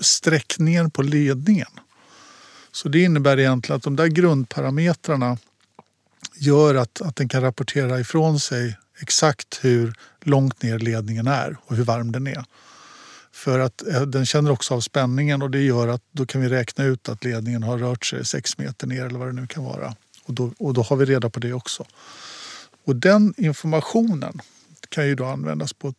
sträckningen 0.00 0.90
på 0.90 1.02
ledningen. 1.02 1.68
Så 2.72 2.88
det 2.88 3.02
innebär 3.02 3.38
egentligen 3.38 3.76
att 3.76 3.82
de 3.82 3.96
där 3.96 4.06
grundparametrarna 4.06 5.38
gör 6.34 6.74
att, 6.74 7.00
att 7.00 7.16
den 7.16 7.28
kan 7.28 7.42
rapportera 7.42 8.00
ifrån 8.00 8.40
sig 8.40 8.76
exakt 9.00 9.58
hur 9.62 9.94
långt 10.20 10.62
ner 10.62 10.78
ledningen 10.78 11.26
är 11.26 11.56
och 11.66 11.76
hur 11.76 11.84
varm 11.84 12.12
den 12.12 12.26
är. 12.26 12.44
För 13.32 13.58
att 13.58 13.86
eh, 13.86 14.02
den 14.02 14.26
känner 14.26 14.50
också 14.50 14.74
av 14.74 14.80
spänningen 14.80 15.42
och 15.42 15.50
det 15.50 15.60
gör 15.60 15.88
att 15.88 16.02
då 16.12 16.26
kan 16.26 16.40
vi 16.40 16.48
räkna 16.48 16.84
ut 16.84 17.08
att 17.08 17.24
ledningen 17.24 17.62
har 17.62 17.78
rört 17.78 18.06
sig 18.06 18.24
sex 18.24 18.58
meter 18.58 18.86
ner 18.86 19.06
eller 19.06 19.18
vad 19.18 19.28
det 19.28 19.32
nu 19.32 19.46
kan 19.46 19.64
vara. 19.64 19.94
Och 20.26 20.34
då, 20.34 20.52
och 20.58 20.74
då 20.74 20.82
har 20.82 20.96
vi 20.96 21.04
reda 21.04 21.30
på 21.30 21.40
det 21.40 21.52
också. 21.52 21.84
Och 22.84 22.96
den 22.96 23.34
informationen 23.36 24.40
kan 24.88 25.06
ju 25.06 25.14
då 25.14 25.24
användas 25.24 25.72
på 25.72 25.88
ett 25.88 25.96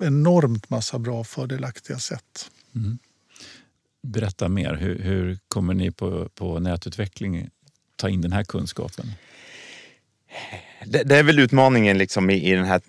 enormt 0.00 0.70
massa 0.70 0.98
bra 0.98 1.24
fördelaktiga 1.24 1.98
sätt. 1.98 2.50
Mm. 2.74 2.98
Berätta 4.02 4.48
mer. 4.48 4.74
Hur, 4.74 4.98
hur, 4.98 5.38
kommer 5.48 5.74
ni 5.74 5.90
på, 5.90 6.28
på 6.34 6.58
nätutveckling 6.58 7.50
ta 7.96 8.08
in 8.08 8.20
den 8.20 8.32
här 8.32 8.44
kunskapen? 8.44 9.12
Det, 10.86 11.02
det 11.02 11.16
är 11.16 11.22
väl 11.22 11.38
utmaningen 11.38 11.98
liksom 11.98 12.30
i, 12.30 12.50
i 12.50 12.52
den 12.52 12.64
här 12.64 12.80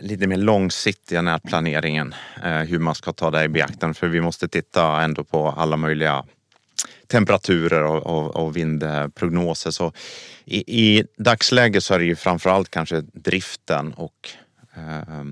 lite 0.00 0.26
mer 0.26 0.36
långsiktiga 0.36 1.22
nätplaneringen. 1.22 2.14
Eh, 2.44 2.58
hur 2.58 2.78
man 2.78 2.94
ska 2.94 3.12
ta 3.12 3.30
det 3.30 3.44
i 3.44 3.48
beaktande. 3.48 3.94
För 3.94 4.08
vi 4.08 4.20
måste 4.20 4.48
titta 4.48 5.02
ändå 5.02 5.24
på 5.24 5.48
alla 5.48 5.76
möjliga 5.76 6.24
temperaturer 7.12 7.82
och, 7.82 8.06
och, 8.06 8.36
och 8.36 8.56
vindprognoser. 8.56 9.70
Så 9.70 9.92
i, 10.44 10.58
i 10.82 11.04
dagsläget 11.16 11.84
så 11.84 11.94
är 11.94 11.98
det 11.98 12.04
ju 12.04 12.16
framförallt 12.16 12.70
kanske 12.70 13.00
driften 13.00 13.92
och 13.92 14.28
eh, 14.76 15.24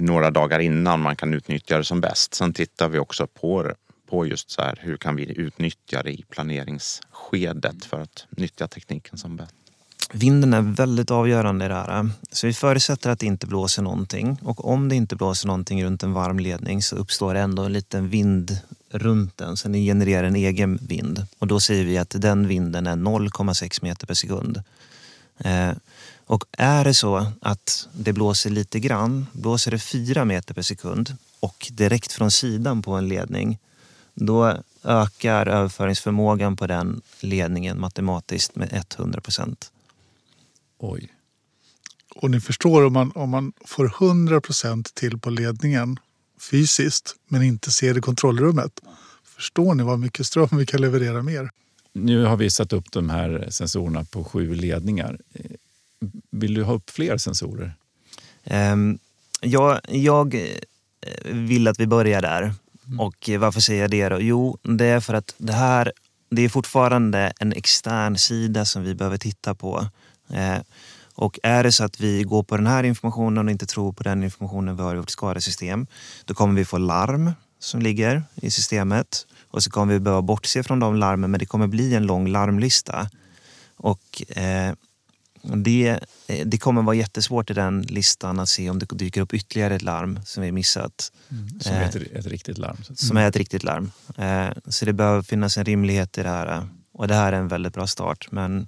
några 0.00 0.30
dagar 0.30 0.58
innan 0.58 1.00
man 1.00 1.16
kan 1.16 1.34
utnyttja 1.34 1.78
det 1.78 1.84
som 1.84 2.00
bäst. 2.00 2.34
Sen 2.34 2.52
tittar 2.52 2.88
vi 2.88 2.98
också 2.98 3.26
på, 3.26 3.72
på 4.10 4.26
just 4.26 4.50
så 4.50 4.62
här, 4.62 4.78
hur 4.80 4.96
kan 4.96 5.16
vi 5.16 5.38
utnyttja 5.40 6.02
det 6.02 6.10
i 6.10 6.24
planeringsskedet 6.30 7.84
för 7.84 8.00
att 8.00 8.26
nyttja 8.30 8.68
tekniken 8.68 9.18
som 9.18 9.36
bäst. 9.36 9.65
Vinden 10.12 10.54
är 10.54 10.60
väldigt 10.60 11.10
avgörande 11.10 11.64
i 11.64 11.68
det 11.68 11.74
här. 11.74 12.10
Så 12.32 12.46
vi 12.46 12.52
förutsätter 12.52 13.10
att 13.10 13.18
det 13.18 13.26
inte 13.26 13.46
blåser 13.46 13.82
någonting. 13.82 14.38
Och 14.42 14.68
om 14.68 14.88
det 14.88 14.96
inte 14.96 15.16
blåser 15.16 15.46
någonting 15.46 15.84
runt 15.84 16.02
en 16.02 16.12
varm 16.12 16.38
ledning 16.38 16.82
så 16.82 16.96
uppstår 16.96 17.34
det 17.34 17.40
ändå 17.40 17.62
en 17.62 17.72
liten 17.72 18.08
vind 18.08 18.58
runt 18.90 19.36
den. 19.36 19.56
Så 19.56 19.68
den 19.68 19.80
genererar 19.80 20.24
en 20.24 20.36
egen 20.36 20.78
vind. 20.82 21.26
Och 21.38 21.46
då 21.46 21.60
säger 21.60 21.84
vi 21.84 21.98
att 21.98 22.14
den 22.18 22.48
vinden 22.48 22.86
är 22.86 22.96
0,6 22.96 23.82
meter 23.82 24.06
per 24.06 24.14
sekund. 24.14 24.62
Eh, 25.38 25.70
och 26.26 26.44
är 26.52 26.84
det 26.84 26.94
så 26.94 27.32
att 27.40 27.88
det 27.92 28.12
blåser 28.12 28.50
lite 28.50 28.80
grann, 28.80 29.26
blåser 29.32 29.70
det 29.70 29.78
4 29.78 30.24
meter 30.24 30.54
per 30.54 30.62
sekund 30.62 31.16
och 31.40 31.68
direkt 31.72 32.12
från 32.12 32.30
sidan 32.30 32.82
på 32.82 32.92
en 32.92 33.08
ledning, 33.08 33.58
då 34.14 34.56
ökar 34.84 35.46
överföringsförmågan 35.46 36.56
på 36.56 36.66
den 36.66 37.00
ledningen 37.20 37.80
matematiskt 37.80 38.56
med 38.56 38.84
100 38.98 39.20
procent. 39.20 39.70
Oj. 40.78 41.12
Och 42.14 42.30
ni 42.30 42.40
förstår 42.40 42.84
om 42.84 42.92
man, 42.92 43.12
om 43.14 43.30
man 43.30 43.52
får 43.64 43.92
100 44.00 44.40
procent 44.40 44.94
till 44.94 45.18
på 45.18 45.30
ledningen 45.30 45.98
fysiskt 46.50 47.14
men 47.28 47.42
inte 47.42 47.70
ser 47.70 47.94
det 47.94 47.98
i 47.98 48.02
kontrollrummet. 48.02 48.80
Förstår 49.24 49.74
ni 49.74 49.82
vad 49.82 49.98
mycket 49.98 50.26
ström 50.26 50.48
vi 50.52 50.66
kan 50.66 50.80
leverera 50.80 51.22
mer? 51.22 51.50
Nu 51.92 52.24
har 52.24 52.36
vi 52.36 52.50
satt 52.50 52.72
upp 52.72 52.92
de 52.92 53.10
här 53.10 53.46
sensorerna 53.50 54.04
på 54.04 54.24
sju 54.24 54.54
ledningar. 54.54 55.18
Vill 56.30 56.54
du 56.54 56.62
ha 56.62 56.72
upp 56.72 56.90
fler 56.90 57.16
sensorer? 57.16 57.74
Um, 58.44 58.98
ja, 59.40 59.80
jag 59.88 60.34
eh, 60.34 60.40
vill 61.24 61.68
att 61.68 61.80
vi 61.80 61.86
börjar 61.86 62.22
där. 62.22 62.42
Mm. 62.86 63.00
Och 63.00 63.30
varför 63.38 63.60
säger 63.60 63.80
jag 63.80 63.90
det 63.90 64.08
då? 64.08 64.20
Jo, 64.20 64.58
det 64.62 64.84
är 64.84 65.00
för 65.00 65.14
att 65.14 65.34
det 65.38 65.52
här 65.52 65.92
det 66.30 66.42
är 66.42 66.48
fortfarande 66.48 67.32
en 67.40 67.52
extern 67.52 68.18
sida 68.18 68.64
som 68.64 68.82
vi 68.82 68.94
behöver 68.94 69.18
titta 69.18 69.54
på. 69.54 69.86
Eh, 70.30 70.58
och 71.14 71.38
är 71.42 71.62
det 71.64 71.72
så 71.72 71.84
att 71.84 72.00
vi 72.00 72.22
går 72.22 72.42
på 72.42 72.56
den 72.56 72.66
här 72.66 72.84
informationen 72.84 73.46
och 73.46 73.50
inte 73.50 73.66
tror 73.66 73.92
på 73.92 74.02
den 74.02 74.24
informationen 74.24 74.76
vi 74.76 74.82
har 74.82 74.94
i 74.94 74.98
vårt 74.98 75.10
skadesystem, 75.10 75.86
då 76.24 76.34
kommer 76.34 76.54
vi 76.54 76.64
få 76.64 76.78
larm 76.78 77.32
som 77.58 77.82
ligger 77.82 78.22
i 78.34 78.50
systemet 78.50 79.26
och 79.50 79.62
så 79.62 79.70
kommer 79.70 79.92
vi 79.92 80.00
behöva 80.00 80.22
bortse 80.22 80.62
från 80.62 80.80
de 80.80 80.96
larmen, 80.96 81.30
men 81.30 81.40
det 81.40 81.46
kommer 81.46 81.66
bli 81.66 81.94
en 81.94 82.06
lång 82.06 82.28
larmlista. 82.28 83.10
Och 83.76 84.22
eh, 84.36 84.74
det, 85.42 86.00
eh, 86.26 86.46
det 86.46 86.58
kommer 86.58 86.82
vara 86.82 86.96
jättesvårt 86.96 87.50
i 87.50 87.54
den 87.54 87.82
listan 87.82 88.38
att 88.38 88.48
se 88.48 88.70
om 88.70 88.78
det 88.78 88.86
dyker 88.86 89.20
upp 89.20 89.34
ytterligare 89.34 89.74
ett 89.74 89.82
larm 89.82 90.20
som 90.24 90.42
vi 90.42 90.52
missat. 90.52 91.12
Mm, 91.30 91.60
som 91.60 91.72
är 91.72 91.84
ett, 91.84 91.94
ett, 91.94 92.26
riktigt 92.26 92.58
larm? 92.58 92.76
Som 92.94 93.16
är 93.16 93.28
ett 93.28 93.36
riktigt 93.36 93.64
larm. 93.64 93.90
Eh, 94.16 94.48
så 94.68 94.84
det 94.84 94.92
behöver 94.92 95.22
finnas 95.22 95.58
en 95.58 95.64
rimlighet 95.64 96.18
i 96.18 96.22
det 96.22 96.28
här. 96.28 96.68
Och 96.92 97.08
det 97.08 97.14
här 97.14 97.32
är 97.32 97.36
en 97.36 97.48
väldigt 97.48 97.74
bra 97.74 97.86
start, 97.86 98.28
men 98.30 98.60
eh, 98.60 98.66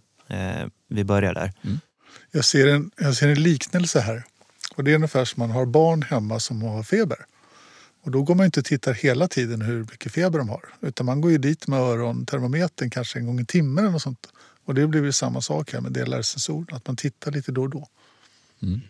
vi 0.89 1.05
börjar 1.05 1.35
där. 1.35 1.53
Mm. 1.65 1.79
Jag, 2.31 2.45
ser 2.45 2.67
en, 2.67 2.91
jag 2.97 3.15
ser 3.15 3.29
en 3.29 3.43
liknelse 3.43 4.01
här. 4.01 4.25
Och 4.75 4.85
Det 4.85 4.91
är 4.91 4.95
ungefär 4.95 5.25
som 5.25 5.41
man 5.41 5.51
har 5.51 5.67
barn 5.67 6.03
hemma 6.03 6.41
som 6.41 6.63
har 6.63 6.83
feber. 6.83 7.19
Och 8.03 8.11
då 8.11 8.23
går 8.23 8.35
man 8.35 8.47
inte 8.47 8.61
och 8.61 8.67
tittar 8.67 8.95
hela 8.95 9.29
tiden 9.29 9.63
hur 9.63 9.79
mycket 9.79 10.13
feber 10.13 10.39
de 10.39 10.49
har. 10.49 10.65
Utan 10.81 11.07
man 11.07 11.21
går 11.21 11.31
ju 11.31 11.39
dit 11.39 11.69
med 11.69 11.81
örontermometern 11.81 12.91
kanske 12.91 13.19
en 13.19 13.27
gång 13.27 13.41
i 13.41 13.45
timmen 13.45 13.85
eller 13.85 13.93
något 13.93 14.03
sånt. 14.03 14.29
Och 14.65 14.75
det 14.75 14.87
blir 14.87 15.01
väl 15.01 15.13
samma 15.13 15.41
sak 15.41 15.73
här 15.73 15.81
med 15.81 15.93
DLR-sensorn, 15.93 16.67
att 16.73 16.87
man 16.87 16.97
tittar 16.97 17.33
lite 17.33 17.53
då 17.53 17.63
och 17.63 17.71
då. 17.71 17.89
Mm. 18.63 18.81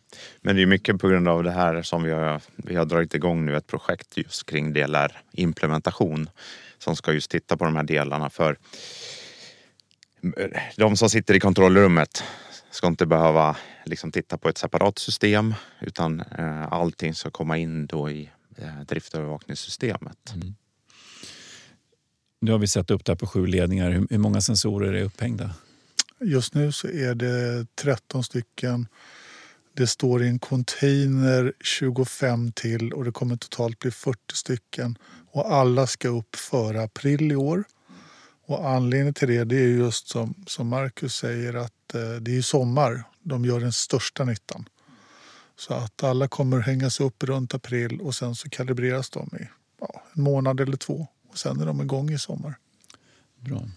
Men 0.41 0.57
det 0.57 0.63
är 0.63 0.67
mycket 0.67 1.01
på 1.01 1.09
grund 1.09 1.29
av 1.29 1.45
det 1.45 1.51
här 1.51 1.83
som 1.83 2.03
vi 2.03 2.11
har, 2.11 2.41
vi 2.57 2.75
har 2.75 2.85
dragit 2.85 3.15
igång 3.15 3.45
nu 3.47 3.57
ett 3.57 3.67
projekt 3.67 4.17
just 4.17 4.47
kring 4.47 4.73
DLR-implementation 4.73 6.29
som 6.79 6.97
ska 6.97 7.13
just 7.13 7.31
titta 7.31 7.57
på 7.57 7.65
de 7.65 7.77
här 7.77 7.83
delarna 7.83 8.31
för 8.31 8.57
de 10.77 10.97
som 10.97 11.11
sitter 11.11 11.35
i 11.35 11.41
kontrollrummet 11.41 12.23
ska 12.71 12.87
inte 12.87 13.07
behöva 13.07 13.57
liksom 13.85 14.13
titta 14.13 14.39
på 14.39 14.49
ett 14.49 14.59
separat 14.59 14.99
system 14.99 15.55
utan 15.81 16.21
eh, 16.21 16.73
allting 16.73 17.15
ska 17.15 17.31
komma 17.31 17.59
in 17.59 17.87
då 17.87 18.11
i 18.11 18.31
eh, 18.57 18.81
driftövervakningssystemet. 18.89 20.33
Mm. 20.35 20.55
Nu 22.41 22.53
har 22.53 22.59
vi 22.59 22.67
satt 22.67 22.91
upp 22.91 23.05
det 23.05 23.13
här 23.13 23.17
på 23.17 23.27
sju 23.27 23.47
ledningar. 23.47 23.91
Hur, 23.91 24.07
hur 24.11 24.19
många 24.19 24.41
sensorer 24.41 24.93
är 24.93 25.03
upphängda? 25.03 25.51
Just 26.21 26.55
nu 26.55 26.73
så 26.73 26.89
är 26.89 27.15
det 27.15 27.67
13 27.75 28.25
stycken. 28.25 28.87
Det 29.77 29.87
står 29.87 30.23
i 30.23 30.29
en 30.29 30.39
container 30.39 31.53
25 31.61 32.53
till 32.53 32.93
och 32.93 33.05
det 33.05 33.13
kommer 33.13 33.37
totalt 33.37 33.79
bli 33.79 33.91
40 33.91 34.19
stycken. 34.33 34.99
Och 35.33 35.53
alla 35.53 35.87
ska 35.87 36.09
upp 36.09 36.37
före 36.37 36.83
april 36.83 37.33
i 37.33 37.37
år. 37.37 37.65
Och 38.49 38.69
anledningen 38.69 39.15
till 39.15 39.29
det, 39.29 39.45
det 39.45 39.57
är 39.57 39.69
just 39.69 40.09
som, 40.09 40.35
som 40.47 40.69
Marcus 40.69 41.15
säger 41.15 41.55
att 41.55 41.95
eh, 41.95 42.11
det 42.21 42.37
är 42.37 42.43
sommar 42.43 43.05
de 43.23 43.45
gör 43.45 43.61
den 43.61 43.73
största 43.73 44.25
nyttan. 44.25 44.69
Så 45.57 45.75
att 45.75 46.03
alla 46.03 46.29
kommer 46.29 46.59
hängas 46.59 47.01
upp 47.01 47.25
runt 47.25 47.55
april 47.55 48.01
och 48.01 48.15
sen 48.15 48.35
så 48.35 48.49
kalibreras 48.49 49.11
de 49.11 49.31
i 49.41 49.49
ja, 49.81 50.03
en 50.15 50.23
månad 50.23 50.61
eller 50.61 50.77
två. 50.77 51.07
Och 51.31 51.39
sen 51.39 51.61
är 51.61 51.67
de 51.67 51.81
igång 51.81 52.11
i 52.11 52.19
sommar. 52.19 52.59
Bra. 53.41 53.69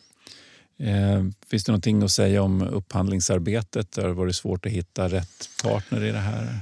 Eh, 0.87 1.25
finns 1.47 1.63
det 1.63 1.71
någonting 1.71 2.03
att 2.03 2.11
säga 2.11 2.41
om 2.41 2.61
upphandlingsarbetet? 2.61 3.95
Har 3.95 4.07
det 4.07 4.13
varit 4.13 4.35
svårt 4.35 4.65
att 4.65 4.71
hitta 4.71 5.07
rätt 5.07 5.49
partner 5.63 6.03
i 6.03 6.11
det 6.11 6.19
här? 6.19 6.59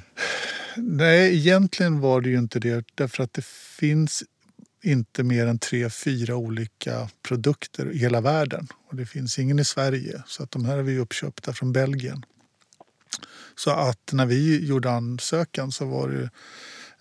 Nej, 0.78 1.38
egentligen 1.38 2.00
var 2.00 2.22
det 2.22 2.30
ju 2.30 2.38
inte 2.38 2.60
det 2.60 2.86
därför 2.96 3.24
att 3.24 3.34
det 3.34 3.46
finns 3.46 4.24
inte 4.84 5.24
mer 5.24 5.48
än 5.48 5.60
tre, 5.60 5.90
fyra 5.90 6.36
olika 6.36 7.10
produkter 7.28 7.92
i 7.92 7.98
hela 7.98 8.22
världen. 8.22 8.68
Och 8.90 8.96
det 8.96 9.06
finns 9.06 9.40
ingen 9.40 9.60
i 9.60 9.66
Sverige, 9.66 10.24
så 10.28 10.44
att 10.44 10.52
de 10.52 10.66
här 10.66 10.78
är 10.78 10.84
vi 10.84 10.98
uppköpta 10.98 11.54
från 11.54 11.74
Belgien. 11.74 12.26
Så 13.56 13.72
att 13.72 14.14
när 14.14 14.26
vi 14.26 14.66
gjorde 14.66 14.92
ansökan 14.92 15.72
så 15.72 15.86
var 15.86 16.10
det, 16.10 16.30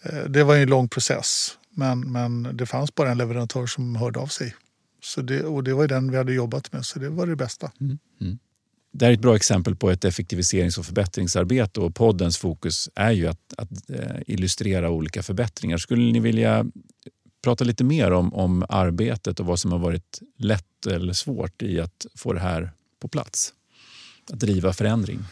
eh, 0.02 0.24
det 0.24 0.44
var 0.44 0.56
en 0.56 0.68
lång 0.68 0.88
process. 0.88 1.58
Men, 1.70 2.12
men 2.12 2.56
det 2.56 2.66
fanns 2.66 2.94
bara 2.94 3.10
en 3.10 3.18
leverantör 3.18 3.66
som 3.66 3.96
hörde 3.96 4.18
av 4.18 4.26
sig. 4.26 4.54
Så 5.02 5.22
det, 5.22 5.42
och 5.42 5.64
det 5.64 5.74
var 5.74 5.88
den 5.88 6.10
vi 6.10 6.16
hade 6.16 6.32
jobbat 6.32 6.72
med, 6.72 6.84
så 6.84 6.98
det 6.98 7.08
var 7.08 7.26
det 7.26 7.36
bästa. 7.36 7.72
Mm. 7.80 7.98
Mm. 8.20 8.38
det 8.92 9.04
här 9.04 9.12
är 9.12 9.14
ett 9.14 9.22
bra 9.22 9.36
exempel 9.36 9.76
på 9.76 9.90
ett 9.90 10.04
effektiviserings 10.04 10.78
och 10.78 10.86
förbättringsarbete 10.86 11.80
och 11.80 11.94
poddens 11.94 12.38
fokus 12.38 12.88
är 12.94 13.10
ju 13.10 13.26
att, 13.26 13.54
att 13.56 13.90
eh, 13.90 14.16
illustrera 14.26 14.90
olika 14.90 15.22
förbättringar. 15.22 15.78
Skulle 15.78 16.12
ni 16.12 16.20
vilja 16.20 16.66
prata 17.42 17.64
lite 17.64 17.84
mer 17.84 18.10
om, 18.12 18.34
om 18.34 18.64
arbetet 18.68 19.40
och 19.40 19.46
vad 19.46 19.58
som 19.60 19.72
har 19.72 19.78
varit 19.78 20.20
lätt 20.36 20.86
eller 20.86 21.12
svårt 21.12 21.62
i 21.62 21.80
att 21.80 22.06
få 22.16 22.32
det 22.32 22.40
här 22.40 22.70
på 23.00 23.08
plats? 23.08 23.54
Att 24.32 24.38
driva 24.40 24.72
förändring. 24.72 25.24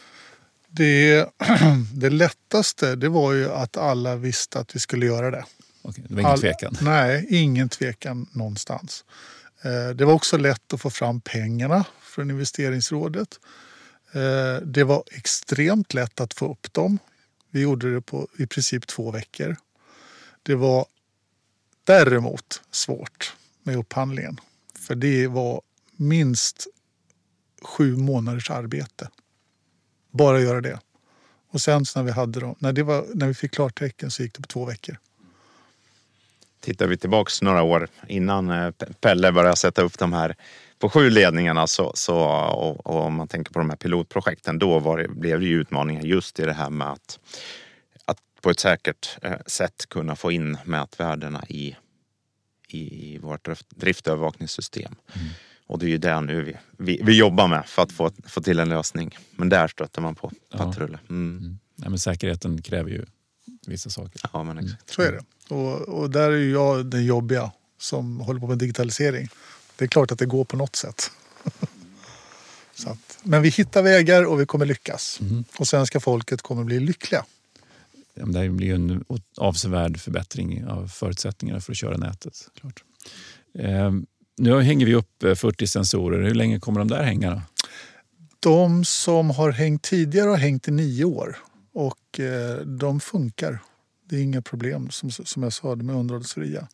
Det, 0.69 1.29
det 1.93 2.09
lättaste 2.09 2.95
det 2.95 3.09
var 3.09 3.33
ju 3.33 3.51
att 3.51 3.77
alla 3.77 4.15
visste 4.15 4.59
att 4.59 4.75
vi 4.75 4.79
skulle 4.79 5.05
göra 5.05 5.31
det. 5.31 5.45
Okej, 5.81 6.03
det 6.07 6.13
var 6.13 6.21
ingen 6.21 6.31
All- 6.31 6.39
tvekan. 6.41 6.75
Nej, 6.81 7.25
ingen 7.29 7.69
tvekan 7.69 8.27
någonstans. 8.31 9.03
Eh, 9.61 9.95
Det 9.95 10.05
var 10.05 10.13
också 10.13 10.37
lätt 10.37 10.73
att 10.73 10.81
få 10.81 10.89
fram 10.89 11.21
pengarna 11.21 11.85
från 12.01 12.31
investeringsrådet. 12.31 13.39
Eh, 14.13 14.65
Det 14.67 14.83
var 14.83 15.03
extremt 15.11 15.93
lätt 15.93 16.21
att 16.21 16.33
få 16.33 16.51
upp 16.51 16.73
dem. 16.73 16.99
Vi 17.51 17.61
gjorde 17.61 17.93
det 17.93 18.01
på 18.01 18.27
i 18.39 18.47
princip 18.47 18.87
två 18.87 19.11
veckor. 19.11 19.55
Det 20.43 20.55
var 20.55 20.85
däremot 21.87 22.61
svårt 22.71 23.35
med 23.63 23.75
upphandlingen. 23.75 24.39
För 24.87 24.95
det 24.95 25.27
var 25.27 25.61
minst 25.95 26.67
sju 27.61 27.95
månaders 27.95 28.49
arbete. 28.49 29.09
Bara 30.11 30.39
göra 30.39 30.61
det. 30.61 30.79
Och 31.51 31.61
sen 31.61 31.85
när 31.95 32.03
vi, 32.03 32.11
hade 32.11 32.39
dem, 32.39 32.55
när, 32.59 32.73
det 32.73 32.83
var, 32.83 33.05
när 33.13 33.27
vi 33.27 33.33
fick 33.33 33.51
klartecken 33.51 34.11
så 34.11 34.23
gick 34.23 34.33
det 34.33 34.41
på 34.41 34.47
två 34.47 34.65
veckor. 34.65 34.97
Tittar 36.59 36.87
vi 36.87 36.97
tillbaks 36.97 37.41
några 37.41 37.61
år 37.63 37.87
innan 38.07 38.49
eh, 38.49 38.71
Pelle 39.01 39.31
började 39.31 39.55
sätta 39.55 39.81
upp 39.81 39.99
de 39.99 40.13
här 40.13 40.35
på 40.79 40.89
sju 40.89 41.09
ledningarna 41.09 41.67
så, 41.67 41.91
så, 41.95 42.17
och, 42.19 42.87
och 42.87 43.05
om 43.05 43.13
man 43.13 43.27
tänker 43.27 43.53
på 43.53 43.59
de 43.59 43.69
här 43.69 43.77
pilotprojekten 43.77 44.59
då 44.59 44.79
var 44.79 44.97
det, 44.97 45.07
blev 45.07 45.39
det 45.39 45.45
ju 45.45 45.61
utmaningar 45.61 46.01
just 46.01 46.39
i 46.39 46.45
det 46.45 46.53
här 46.53 46.69
med 46.69 46.91
att 46.91 47.19
på 48.41 48.49
ett 48.49 48.59
säkert 48.59 49.17
eh, 49.21 49.33
sätt 49.45 49.85
kunna 49.89 50.15
få 50.15 50.31
in 50.31 50.57
mätvärdena 50.65 51.43
i, 51.49 51.75
i 52.67 53.17
vårt 53.17 53.47
drift- 53.47 53.75
driftövervakningssystem. 53.75 54.95
Och 55.67 55.79
det 55.79 55.85
är 55.85 55.89
ju 55.89 55.97
det 55.97 56.21
nu 56.21 56.43
vi, 56.43 56.57
vi, 56.77 57.01
vi 57.03 57.17
jobbar 57.17 57.47
med 57.47 57.65
för 57.65 57.81
att 57.81 57.91
få, 57.91 58.11
få 58.25 58.41
till 58.41 58.59
en 58.59 58.69
lösning. 58.69 59.17
Men 59.31 59.49
där 59.49 59.67
stöter 59.67 60.01
man 60.01 60.15
på 60.15 60.31
patruller. 60.51 60.99
Mm. 61.09 61.37
Mm. 61.37 61.59
Ja, 61.75 61.89
men 61.89 61.99
säkerheten 61.99 62.61
kräver 62.61 62.89
ju 62.89 63.05
vissa 63.67 63.89
saker. 63.89 64.21
Ja, 64.33 64.43
men 64.43 64.57
exakt. 64.57 64.89
Så 64.93 65.01
är 65.01 65.11
det. 65.11 65.53
Och, 65.55 65.81
och 65.81 66.09
där 66.09 66.31
är 66.31 66.37
ju 66.37 66.51
jag 66.51 66.85
den 66.85 67.05
jobbiga 67.05 67.51
som 67.79 68.19
håller 68.19 68.39
på 68.39 68.47
med 68.47 68.57
digitalisering. 68.57 69.29
Det 69.75 69.85
är 69.85 69.89
klart 69.89 70.11
att 70.11 70.19
det 70.19 70.25
går 70.25 70.45
på 70.45 70.57
något 70.57 70.75
sätt. 70.75 71.11
Så 72.75 72.89
att, 72.89 73.19
men 73.23 73.41
vi 73.41 73.49
hittar 73.49 73.81
vägar 73.81 74.25
och 74.25 74.41
vi 74.41 74.45
kommer 74.45 74.65
lyckas. 74.65 75.19
Och 75.59 75.67
svenska 75.67 75.99
folket 75.99 76.41
kommer 76.41 76.63
bli 76.63 76.79
lyckliga. 76.79 77.25
Det 78.25 78.49
blir 78.49 78.73
en 78.73 79.03
avsevärd 79.37 79.99
förbättring 79.99 80.65
av 80.65 80.87
förutsättningarna 80.87 81.61
för 81.61 81.71
att 81.71 81.77
köra 81.77 81.97
nätet. 81.97 82.33
Klart. 82.59 82.83
Eh, 83.59 83.91
nu 84.37 84.61
hänger 84.61 84.85
vi 84.85 84.95
upp 84.95 85.23
eh, 85.23 85.35
40 85.35 85.67
sensorer. 85.67 86.23
Hur 86.23 86.35
länge 86.35 86.59
kommer 86.59 86.79
de 86.79 86.87
där 86.87 87.03
hänga? 87.03 87.31
Då? 87.31 87.41
De 88.39 88.85
som 88.85 89.29
har 89.29 89.51
hängt 89.51 89.83
tidigare 89.83 90.29
har 90.29 90.37
hängt 90.37 90.67
i 90.67 90.71
nio 90.71 91.05
år 91.05 91.37
och 91.73 92.19
eh, 92.19 92.57
de 92.57 92.99
funkar. 92.99 93.59
Det 94.09 94.15
är 94.15 94.21
inga 94.21 94.41
problem 94.41 94.89
som, 94.89 95.11
som 95.11 95.43
jag 95.43 95.53
sa, 95.53 95.75
de 95.75 95.89
är 95.89 95.93
underhållsfria. 95.93 96.67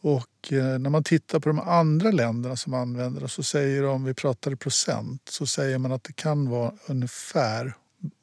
Och 0.00 0.52
eh, 0.52 0.78
när 0.78 0.90
man 0.90 1.04
tittar 1.04 1.40
på 1.40 1.48
de 1.48 1.60
andra 1.60 2.10
länderna 2.10 2.56
som 2.56 2.74
använder 2.74 3.20
det 3.20 3.28
så 3.28 3.42
säger 3.42 3.82
de, 3.82 4.04
vi 4.04 4.14
pratar 4.14 4.52
i 4.52 4.56
procent, 4.56 5.22
så 5.30 5.46
säger 5.46 5.78
man 5.78 5.92
att 5.92 6.04
det 6.04 6.12
kan 6.12 6.48
vara 6.48 6.72
ungefär 6.86 7.74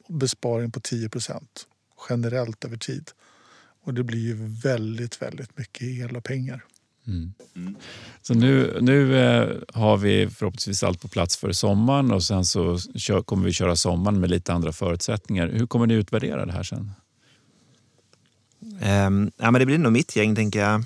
besparing 0.08 0.70
på 0.70 0.80
10 0.80 1.08
procent 1.08 1.66
generellt 2.08 2.64
över 2.64 2.76
tid. 2.76 3.10
Och 3.84 3.94
det 3.94 4.02
blir 4.02 4.20
ju 4.20 4.34
väldigt, 4.62 5.22
väldigt 5.22 5.58
mycket 5.58 5.82
el 5.82 6.16
och 6.16 6.24
pengar. 6.24 6.64
Så 8.22 8.34
nu, 8.34 8.78
nu 8.80 9.18
eh, 9.18 9.56
har 9.74 9.96
vi 9.96 10.28
förhoppningsvis 10.30 10.82
allt 10.82 11.00
på 11.00 11.08
plats 11.08 11.36
för 11.36 11.52
sommaren 11.52 12.12
och 12.12 12.22
sen 12.22 12.44
så 12.44 12.78
kör, 12.78 13.22
kommer 13.22 13.44
vi 13.44 13.52
köra 13.52 13.76
sommaren 13.76 14.20
med 14.20 14.30
lite 14.30 14.52
andra 14.52 14.72
förutsättningar. 14.72 15.48
Hur 15.48 15.66
kommer 15.66 15.86
ni 15.86 15.94
utvärdera 15.94 16.46
det 16.46 16.52
här 16.52 16.62
sen? 16.62 16.90
Ehm, 18.80 19.30
ja, 19.36 19.50
men 19.50 19.58
det 19.58 19.66
blir 19.66 19.78
nog 19.78 19.92
mitt 19.92 20.16
gäng, 20.16 20.34
tänker 20.34 20.60
jag. 20.60 20.84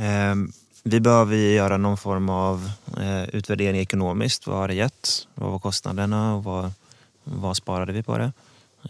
Ehm, 0.00 0.52
vi 0.84 1.00
behöver 1.00 1.36
ju 1.36 1.52
göra 1.52 1.76
någon 1.76 1.96
form 1.96 2.28
av 2.28 2.70
eh, 3.00 3.24
utvärdering 3.24 3.80
ekonomiskt. 3.80 4.46
Vad 4.46 4.56
har 4.56 4.68
det 4.68 4.74
gett? 4.74 5.28
Vad 5.34 5.50
var 5.50 5.58
kostnaderna 5.58 6.34
och 6.34 6.44
vad, 6.44 6.72
vad 7.24 7.56
sparade 7.56 7.92
vi 7.92 8.02
på 8.02 8.18
det? 8.18 8.32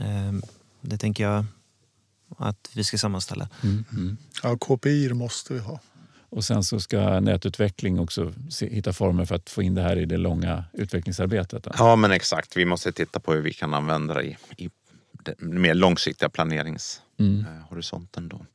Ehm, 0.01 0.43
det 0.81 0.99
tänker 0.99 1.25
jag 1.25 1.45
att 2.39 2.71
vi 2.75 2.85
ska 2.85 2.99
sammanställa. 2.99 3.49
Ja, 4.43 4.57
KPI 4.57 5.15
måste 5.15 5.55
vi 5.55 5.61
ha. 5.61 5.81
Och 6.31 6.45
sen 6.45 6.65
så 6.65 6.81
ska 6.81 7.21
nätutveckling 7.21 8.01
också 8.01 8.33
hitta 8.61 8.93
former 8.93 9.25
för 9.25 9.35
att 9.35 9.51
få 9.51 9.63
in 9.63 9.75
det 9.75 9.83
här 9.83 9.99
i 9.99 10.05
det 10.05 10.17
långa 10.17 10.65
utvecklingsarbetet. 10.73 11.67
Ja, 11.79 11.97
men 11.97 12.11
exakt. 12.11 12.57
Vi 12.57 12.65
måste 12.65 12.93
titta 12.93 13.21
på 13.21 13.33
hur 13.33 13.41
vi 13.41 13.53
kan 13.53 13.75
använda 13.75 14.15
det 14.15 14.25
i, 14.25 14.37
i 14.57 14.71
den 15.25 15.61
mer 15.61 15.75
långsiktiga 15.75 16.29
planeringshorisonten. 16.29 18.29
Då. 18.29 18.47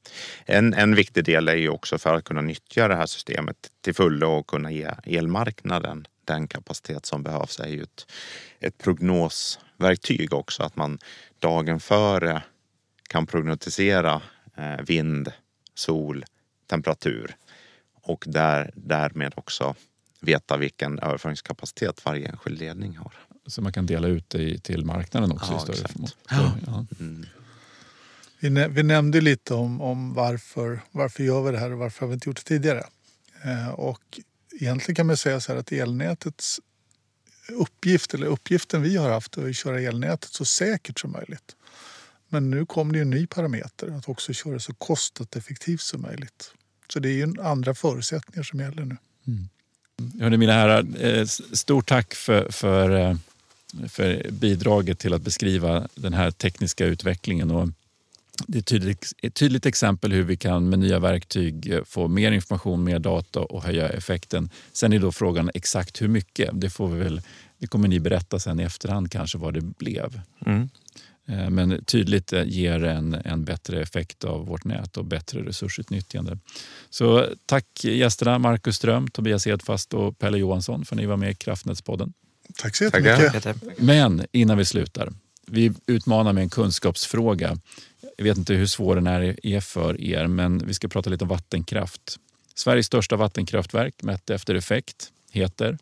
En, 0.45 0.73
en 0.73 0.95
viktig 0.95 1.23
del 1.23 1.47
är 1.47 1.55
ju 1.55 1.69
också 1.69 1.97
för 1.97 2.13
att 2.13 2.23
kunna 2.23 2.41
nyttja 2.41 2.87
det 2.87 2.95
här 2.95 3.05
systemet 3.05 3.57
till 3.81 3.95
fullo 3.95 4.27
och 4.27 4.47
kunna 4.47 4.71
ge 4.71 4.91
elmarknaden 5.03 6.07
den 6.25 6.47
kapacitet 6.47 7.05
som 7.05 7.23
behövs 7.23 7.59
är 7.59 7.67
ju 7.67 7.83
ett, 7.83 8.05
ett 8.59 8.77
prognosverktyg 8.77 10.33
också. 10.33 10.63
Att 10.63 10.75
man 10.75 10.99
dagen 11.39 11.79
före 11.79 12.43
kan 13.07 13.27
prognostisera 13.27 14.21
eh, 14.57 14.81
vind, 14.87 15.31
sol, 15.75 16.25
temperatur 16.67 17.35
och 18.01 18.23
där, 18.27 18.71
därmed 18.75 19.33
också 19.35 19.75
veta 20.19 20.57
vilken 20.57 20.99
överföringskapacitet 20.99 22.05
varje 22.05 22.27
enskild 22.27 22.59
ledning 22.59 22.97
har. 22.97 23.13
Så 23.47 23.61
man 23.61 23.73
kan 23.73 23.85
dela 23.85 24.07
ut 24.07 24.29
det 24.29 24.41
i- 24.43 24.59
till 24.59 24.85
marknaden 24.85 25.31
också 25.31 25.51
Ja, 25.51 25.57
i 25.57 25.75
större. 25.75 25.89
Ja. 26.29 26.51
Ja. 26.65 26.85
Mm. 26.99 27.25
Vi, 28.39 28.49
nä- 28.49 28.67
vi 28.67 28.83
nämnde 28.83 29.21
lite 29.21 29.53
om, 29.53 29.81
om 29.81 30.13
varför, 30.13 30.79
varför 30.91 31.23
gör 31.23 31.41
vi 31.43 31.51
det 31.51 31.57
här 31.59 31.71
och 31.71 31.77
varför 31.79 32.01
har 32.01 32.07
vi 32.07 32.13
inte 32.13 32.29
gjort 32.29 32.37
det 32.37 32.43
tidigare. 32.43 32.83
Eh, 33.43 33.69
och 33.69 34.19
egentligen 34.59 34.95
kan 34.95 35.07
man 35.07 35.17
säga 35.17 35.39
så 35.39 35.51
här 35.51 35.59
att 35.59 35.71
elnätets 35.71 36.59
uppgift, 37.49 38.13
eller 38.13 38.27
uppgiften 38.27 38.81
vi 38.81 38.97
har 38.97 39.09
haft, 39.09 39.37
är 39.37 39.49
att 39.49 39.55
köra 39.55 39.81
elnätet 39.81 40.29
så 40.33 40.45
säkert 40.45 40.99
som 40.99 41.11
möjligt. 41.11 41.55
Men 42.35 42.49
nu 42.49 42.65
kommer 42.65 42.93
det 42.93 42.97
ju 42.97 43.01
en 43.01 43.09
ny 43.09 43.27
parameter, 43.27 43.97
att 43.97 44.09
också 44.09 44.33
köra 44.33 44.59
så 44.59 44.73
kostnadseffektivt 44.73 45.81
som 45.81 46.01
möjligt. 46.01 46.51
Så 46.93 46.99
det 46.99 47.21
är 47.21 47.41
andra 47.41 47.75
förutsättningar 47.75 48.43
som 48.43 48.59
gäller 48.59 48.85
nu. 48.85 48.97
Hörrni, 50.19 50.37
mina 50.37 50.53
herrar, 50.53 50.85
eh, 50.99 51.25
stort 51.53 51.87
tack 51.87 52.13
för, 52.13 52.51
för, 52.51 52.89
eh, 52.89 53.15
för 53.89 54.31
bidraget 54.31 54.99
till 54.99 55.13
att 55.13 55.21
beskriva 55.21 55.87
den 55.95 56.13
här 56.13 56.31
tekniska 56.31 56.85
utvecklingen. 56.85 57.51
Och 57.51 57.69
det 58.47 58.57
är 58.57 58.59
ett 58.59 58.65
tydligt, 58.65 59.13
ett 59.21 59.33
tydligt 59.33 59.65
exempel 59.65 60.11
hur 60.11 60.23
vi 60.23 60.37
kan 60.37 60.69
med 60.69 60.79
nya 60.79 60.99
verktyg 60.99 61.71
eh, 61.71 61.83
få 61.83 62.07
mer 62.07 62.31
information, 62.31 62.83
mer 62.83 62.99
data 62.99 63.39
och 63.39 63.63
höja 63.63 63.89
effekten. 63.89 64.49
Sen 64.73 64.93
är 64.93 64.99
då 64.99 65.11
frågan 65.11 65.51
exakt 65.53 66.01
hur 66.01 66.07
mycket. 66.07 66.49
Det, 66.53 66.69
får 66.69 66.87
vi 66.87 66.99
väl, 66.99 67.21
det 67.57 67.67
kommer 67.67 67.87
ni 67.87 67.99
berätta 67.99 68.39
sen 68.39 68.59
i 68.59 68.63
efterhand 68.63 69.11
kanske 69.11 69.37
vad 69.37 69.53
det 69.53 69.61
blev. 69.61 70.21
Mm. 70.45 70.69
Eh, 71.27 71.49
Men 71.49 71.85
tydligt 71.85 72.33
eh, 72.33 72.43
ger 72.43 72.83
en, 72.83 73.13
en 73.13 73.45
bättre 73.45 73.81
effekt 73.81 74.23
av 74.23 74.45
vårt 74.45 74.63
nät 74.63 74.97
och 74.97 75.05
bättre 75.05 75.41
resursutnyttjande. 75.41 76.37
Så 76.89 77.29
tack 77.45 77.83
gästerna 77.83 78.39
Marcus 78.39 78.75
Ström, 78.75 79.07
Tobias 79.07 79.47
Edfast 79.47 79.93
och 79.93 80.19
Pelle 80.19 80.37
Johansson 80.37 80.85
för 80.85 80.95
att 80.95 80.99
ni 80.99 81.05
var 81.05 81.17
med 81.17 81.31
i 81.31 81.35
Kraftnätspodden. 81.35 82.13
Tack 82.57 82.75
så 82.75 82.83
jättemycket. 82.83 83.77
Men 83.77 84.25
innan 84.31 84.57
vi 84.57 84.65
slutar, 84.65 85.13
vi 85.47 85.71
utmanar 85.87 86.33
med 86.33 86.41
en 86.41 86.49
kunskapsfråga. 86.49 87.57
Jag 88.17 88.23
vet 88.23 88.37
inte 88.37 88.53
hur 88.53 88.65
svår 88.65 88.95
den 88.95 89.07
här 89.07 89.45
är 89.45 89.59
för 89.59 90.01
er, 90.01 90.27
men 90.27 90.67
vi 90.67 90.73
ska 90.73 90.87
prata 90.87 91.09
lite 91.09 91.23
om 91.23 91.27
vattenkraft. 91.27 92.19
Sveriges 92.55 92.85
största 92.85 93.15
vattenkraftverk 93.15 94.03
mätt 94.03 94.29
efter 94.29 94.55
effekt 94.55 95.11
heter 95.31 95.77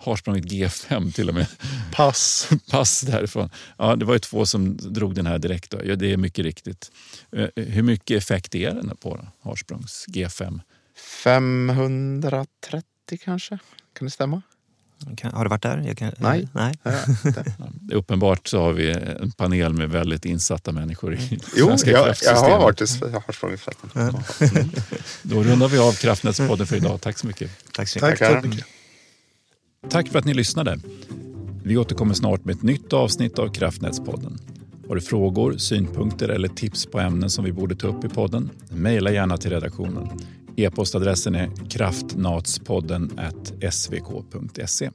Har 0.00 0.16
sprungit? 0.16 0.44
G5. 0.44 0.50
Harsprånget 0.50 0.84
G5 0.90 1.12
till 1.12 1.28
och 1.28 1.34
med. 1.34 1.46
Pass. 1.92 2.48
pass 2.70 3.00
därifrån. 3.00 3.50
Ja, 3.78 3.96
det 3.96 4.04
var 4.04 4.12
ju 4.14 4.18
två 4.18 4.46
som 4.46 4.76
drog 4.76 5.14
den 5.14 5.26
här 5.26 5.38
direkt. 5.38 5.70
Då. 5.70 5.80
Ja, 5.84 5.96
det 5.96 6.12
är 6.12 6.16
mycket 6.16 6.44
riktigt. 6.44 6.90
Eh, 7.36 7.46
Hur 7.56 7.82
mycket 7.82 8.16
effekt 8.18 8.54
är 8.54 8.70
den 8.74 8.96
på 8.96 9.16
då? 9.16 9.50
Harsprångs 9.50 10.04
G5? 10.08 10.60
530 11.24 12.82
kanske? 13.24 13.58
Kan 13.98 14.04
det 14.06 14.10
stämma? 14.10 14.42
Kan, 15.16 15.32
har 15.32 15.44
du 15.44 15.48
varit 15.50 15.62
där? 15.62 15.84
Jag 15.86 15.98
kan, 15.98 16.12
Nej. 16.18 16.48
Nej. 16.52 16.74
Ja, 16.82 16.90
det- 16.90 17.44
Ja, 17.58 17.68
det 17.80 17.94
är 17.94 17.98
uppenbart 17.98 18.46
så 18.48 18.60
har 18.60 18.72
vi 18.72 18.90
en 18.90 19.30
panel 19.30 19.72
med 19.74 19.90
väldigt 19.90 20.24
insatta 20.24 20.72
människor 20.72 21.14
i 21.14 21.40
jo, 21.56 21.66
svenska 21.66 21.90
jag, 21.90 21.98
jag 21.98 22.04
kraftsystemet. 22.06 22.50
har 22.50 22.58
varit 22.58 22.80
i 22.80 22.84
jag 23.00 23.22
har 23.26 23.32
sprungit 23.32 23.60
förresten. 23.60 23.90
Då 25.22 25.42
rundar 25.42 25.68
vi 25.68 25.78
av 25.78 25.92
Kraftnätspodden 25.92 26.66
för 26.66 26.76
idag. 26.76 27.00
Tack 27.00 27.18
så 27.18 27.26
mycket. 27.26 27.50
Tack 27.72 27.88
så 27.88 28.06
mycket. 28.06 28.18
Tack 28.28 28.44
mycket. 28.44 28.64
Tack 29.88 30.08
för 30.08 30.18
att 30.18 30.24
ni 30.24 30.34
lyssnade. 30.34 30.78
Vi 31.64 31.76
återkommer 31.76 32.14
snart 32.14 32.44
med 32.44 32.54
ett 32.54 32.62
nytt 32.62 32.92
avsnitt 32.92 33.38
av 33.38 33.48
Kraftnätspodden. 33.48 34.38
Har 34.88 34.94
du 34.94 35.00
frågor, 35.00 35.56
synpunkter 35.56 36.28
eller 36.28 36.48
tips 36.48 36.86
på 36.86 37.00
ämnen 37.00 37.30
som 37.30 37.44
vi 37.44 37.52
borde 37.52 37.74
ta 37.76 37.88
upp 37.88 38.04
i 38.04 38.08
podden? 38.08 38.50
Mejla 38.70 39.10
gärna 39.10 39.36
till 39.36 39.50
redaktionen. 39.50 40.08
E-postadressen 40.56 41.34
är 41.34 41.50
kraftnatspodden 41.68 43.20
svk.se. 43.70 44.90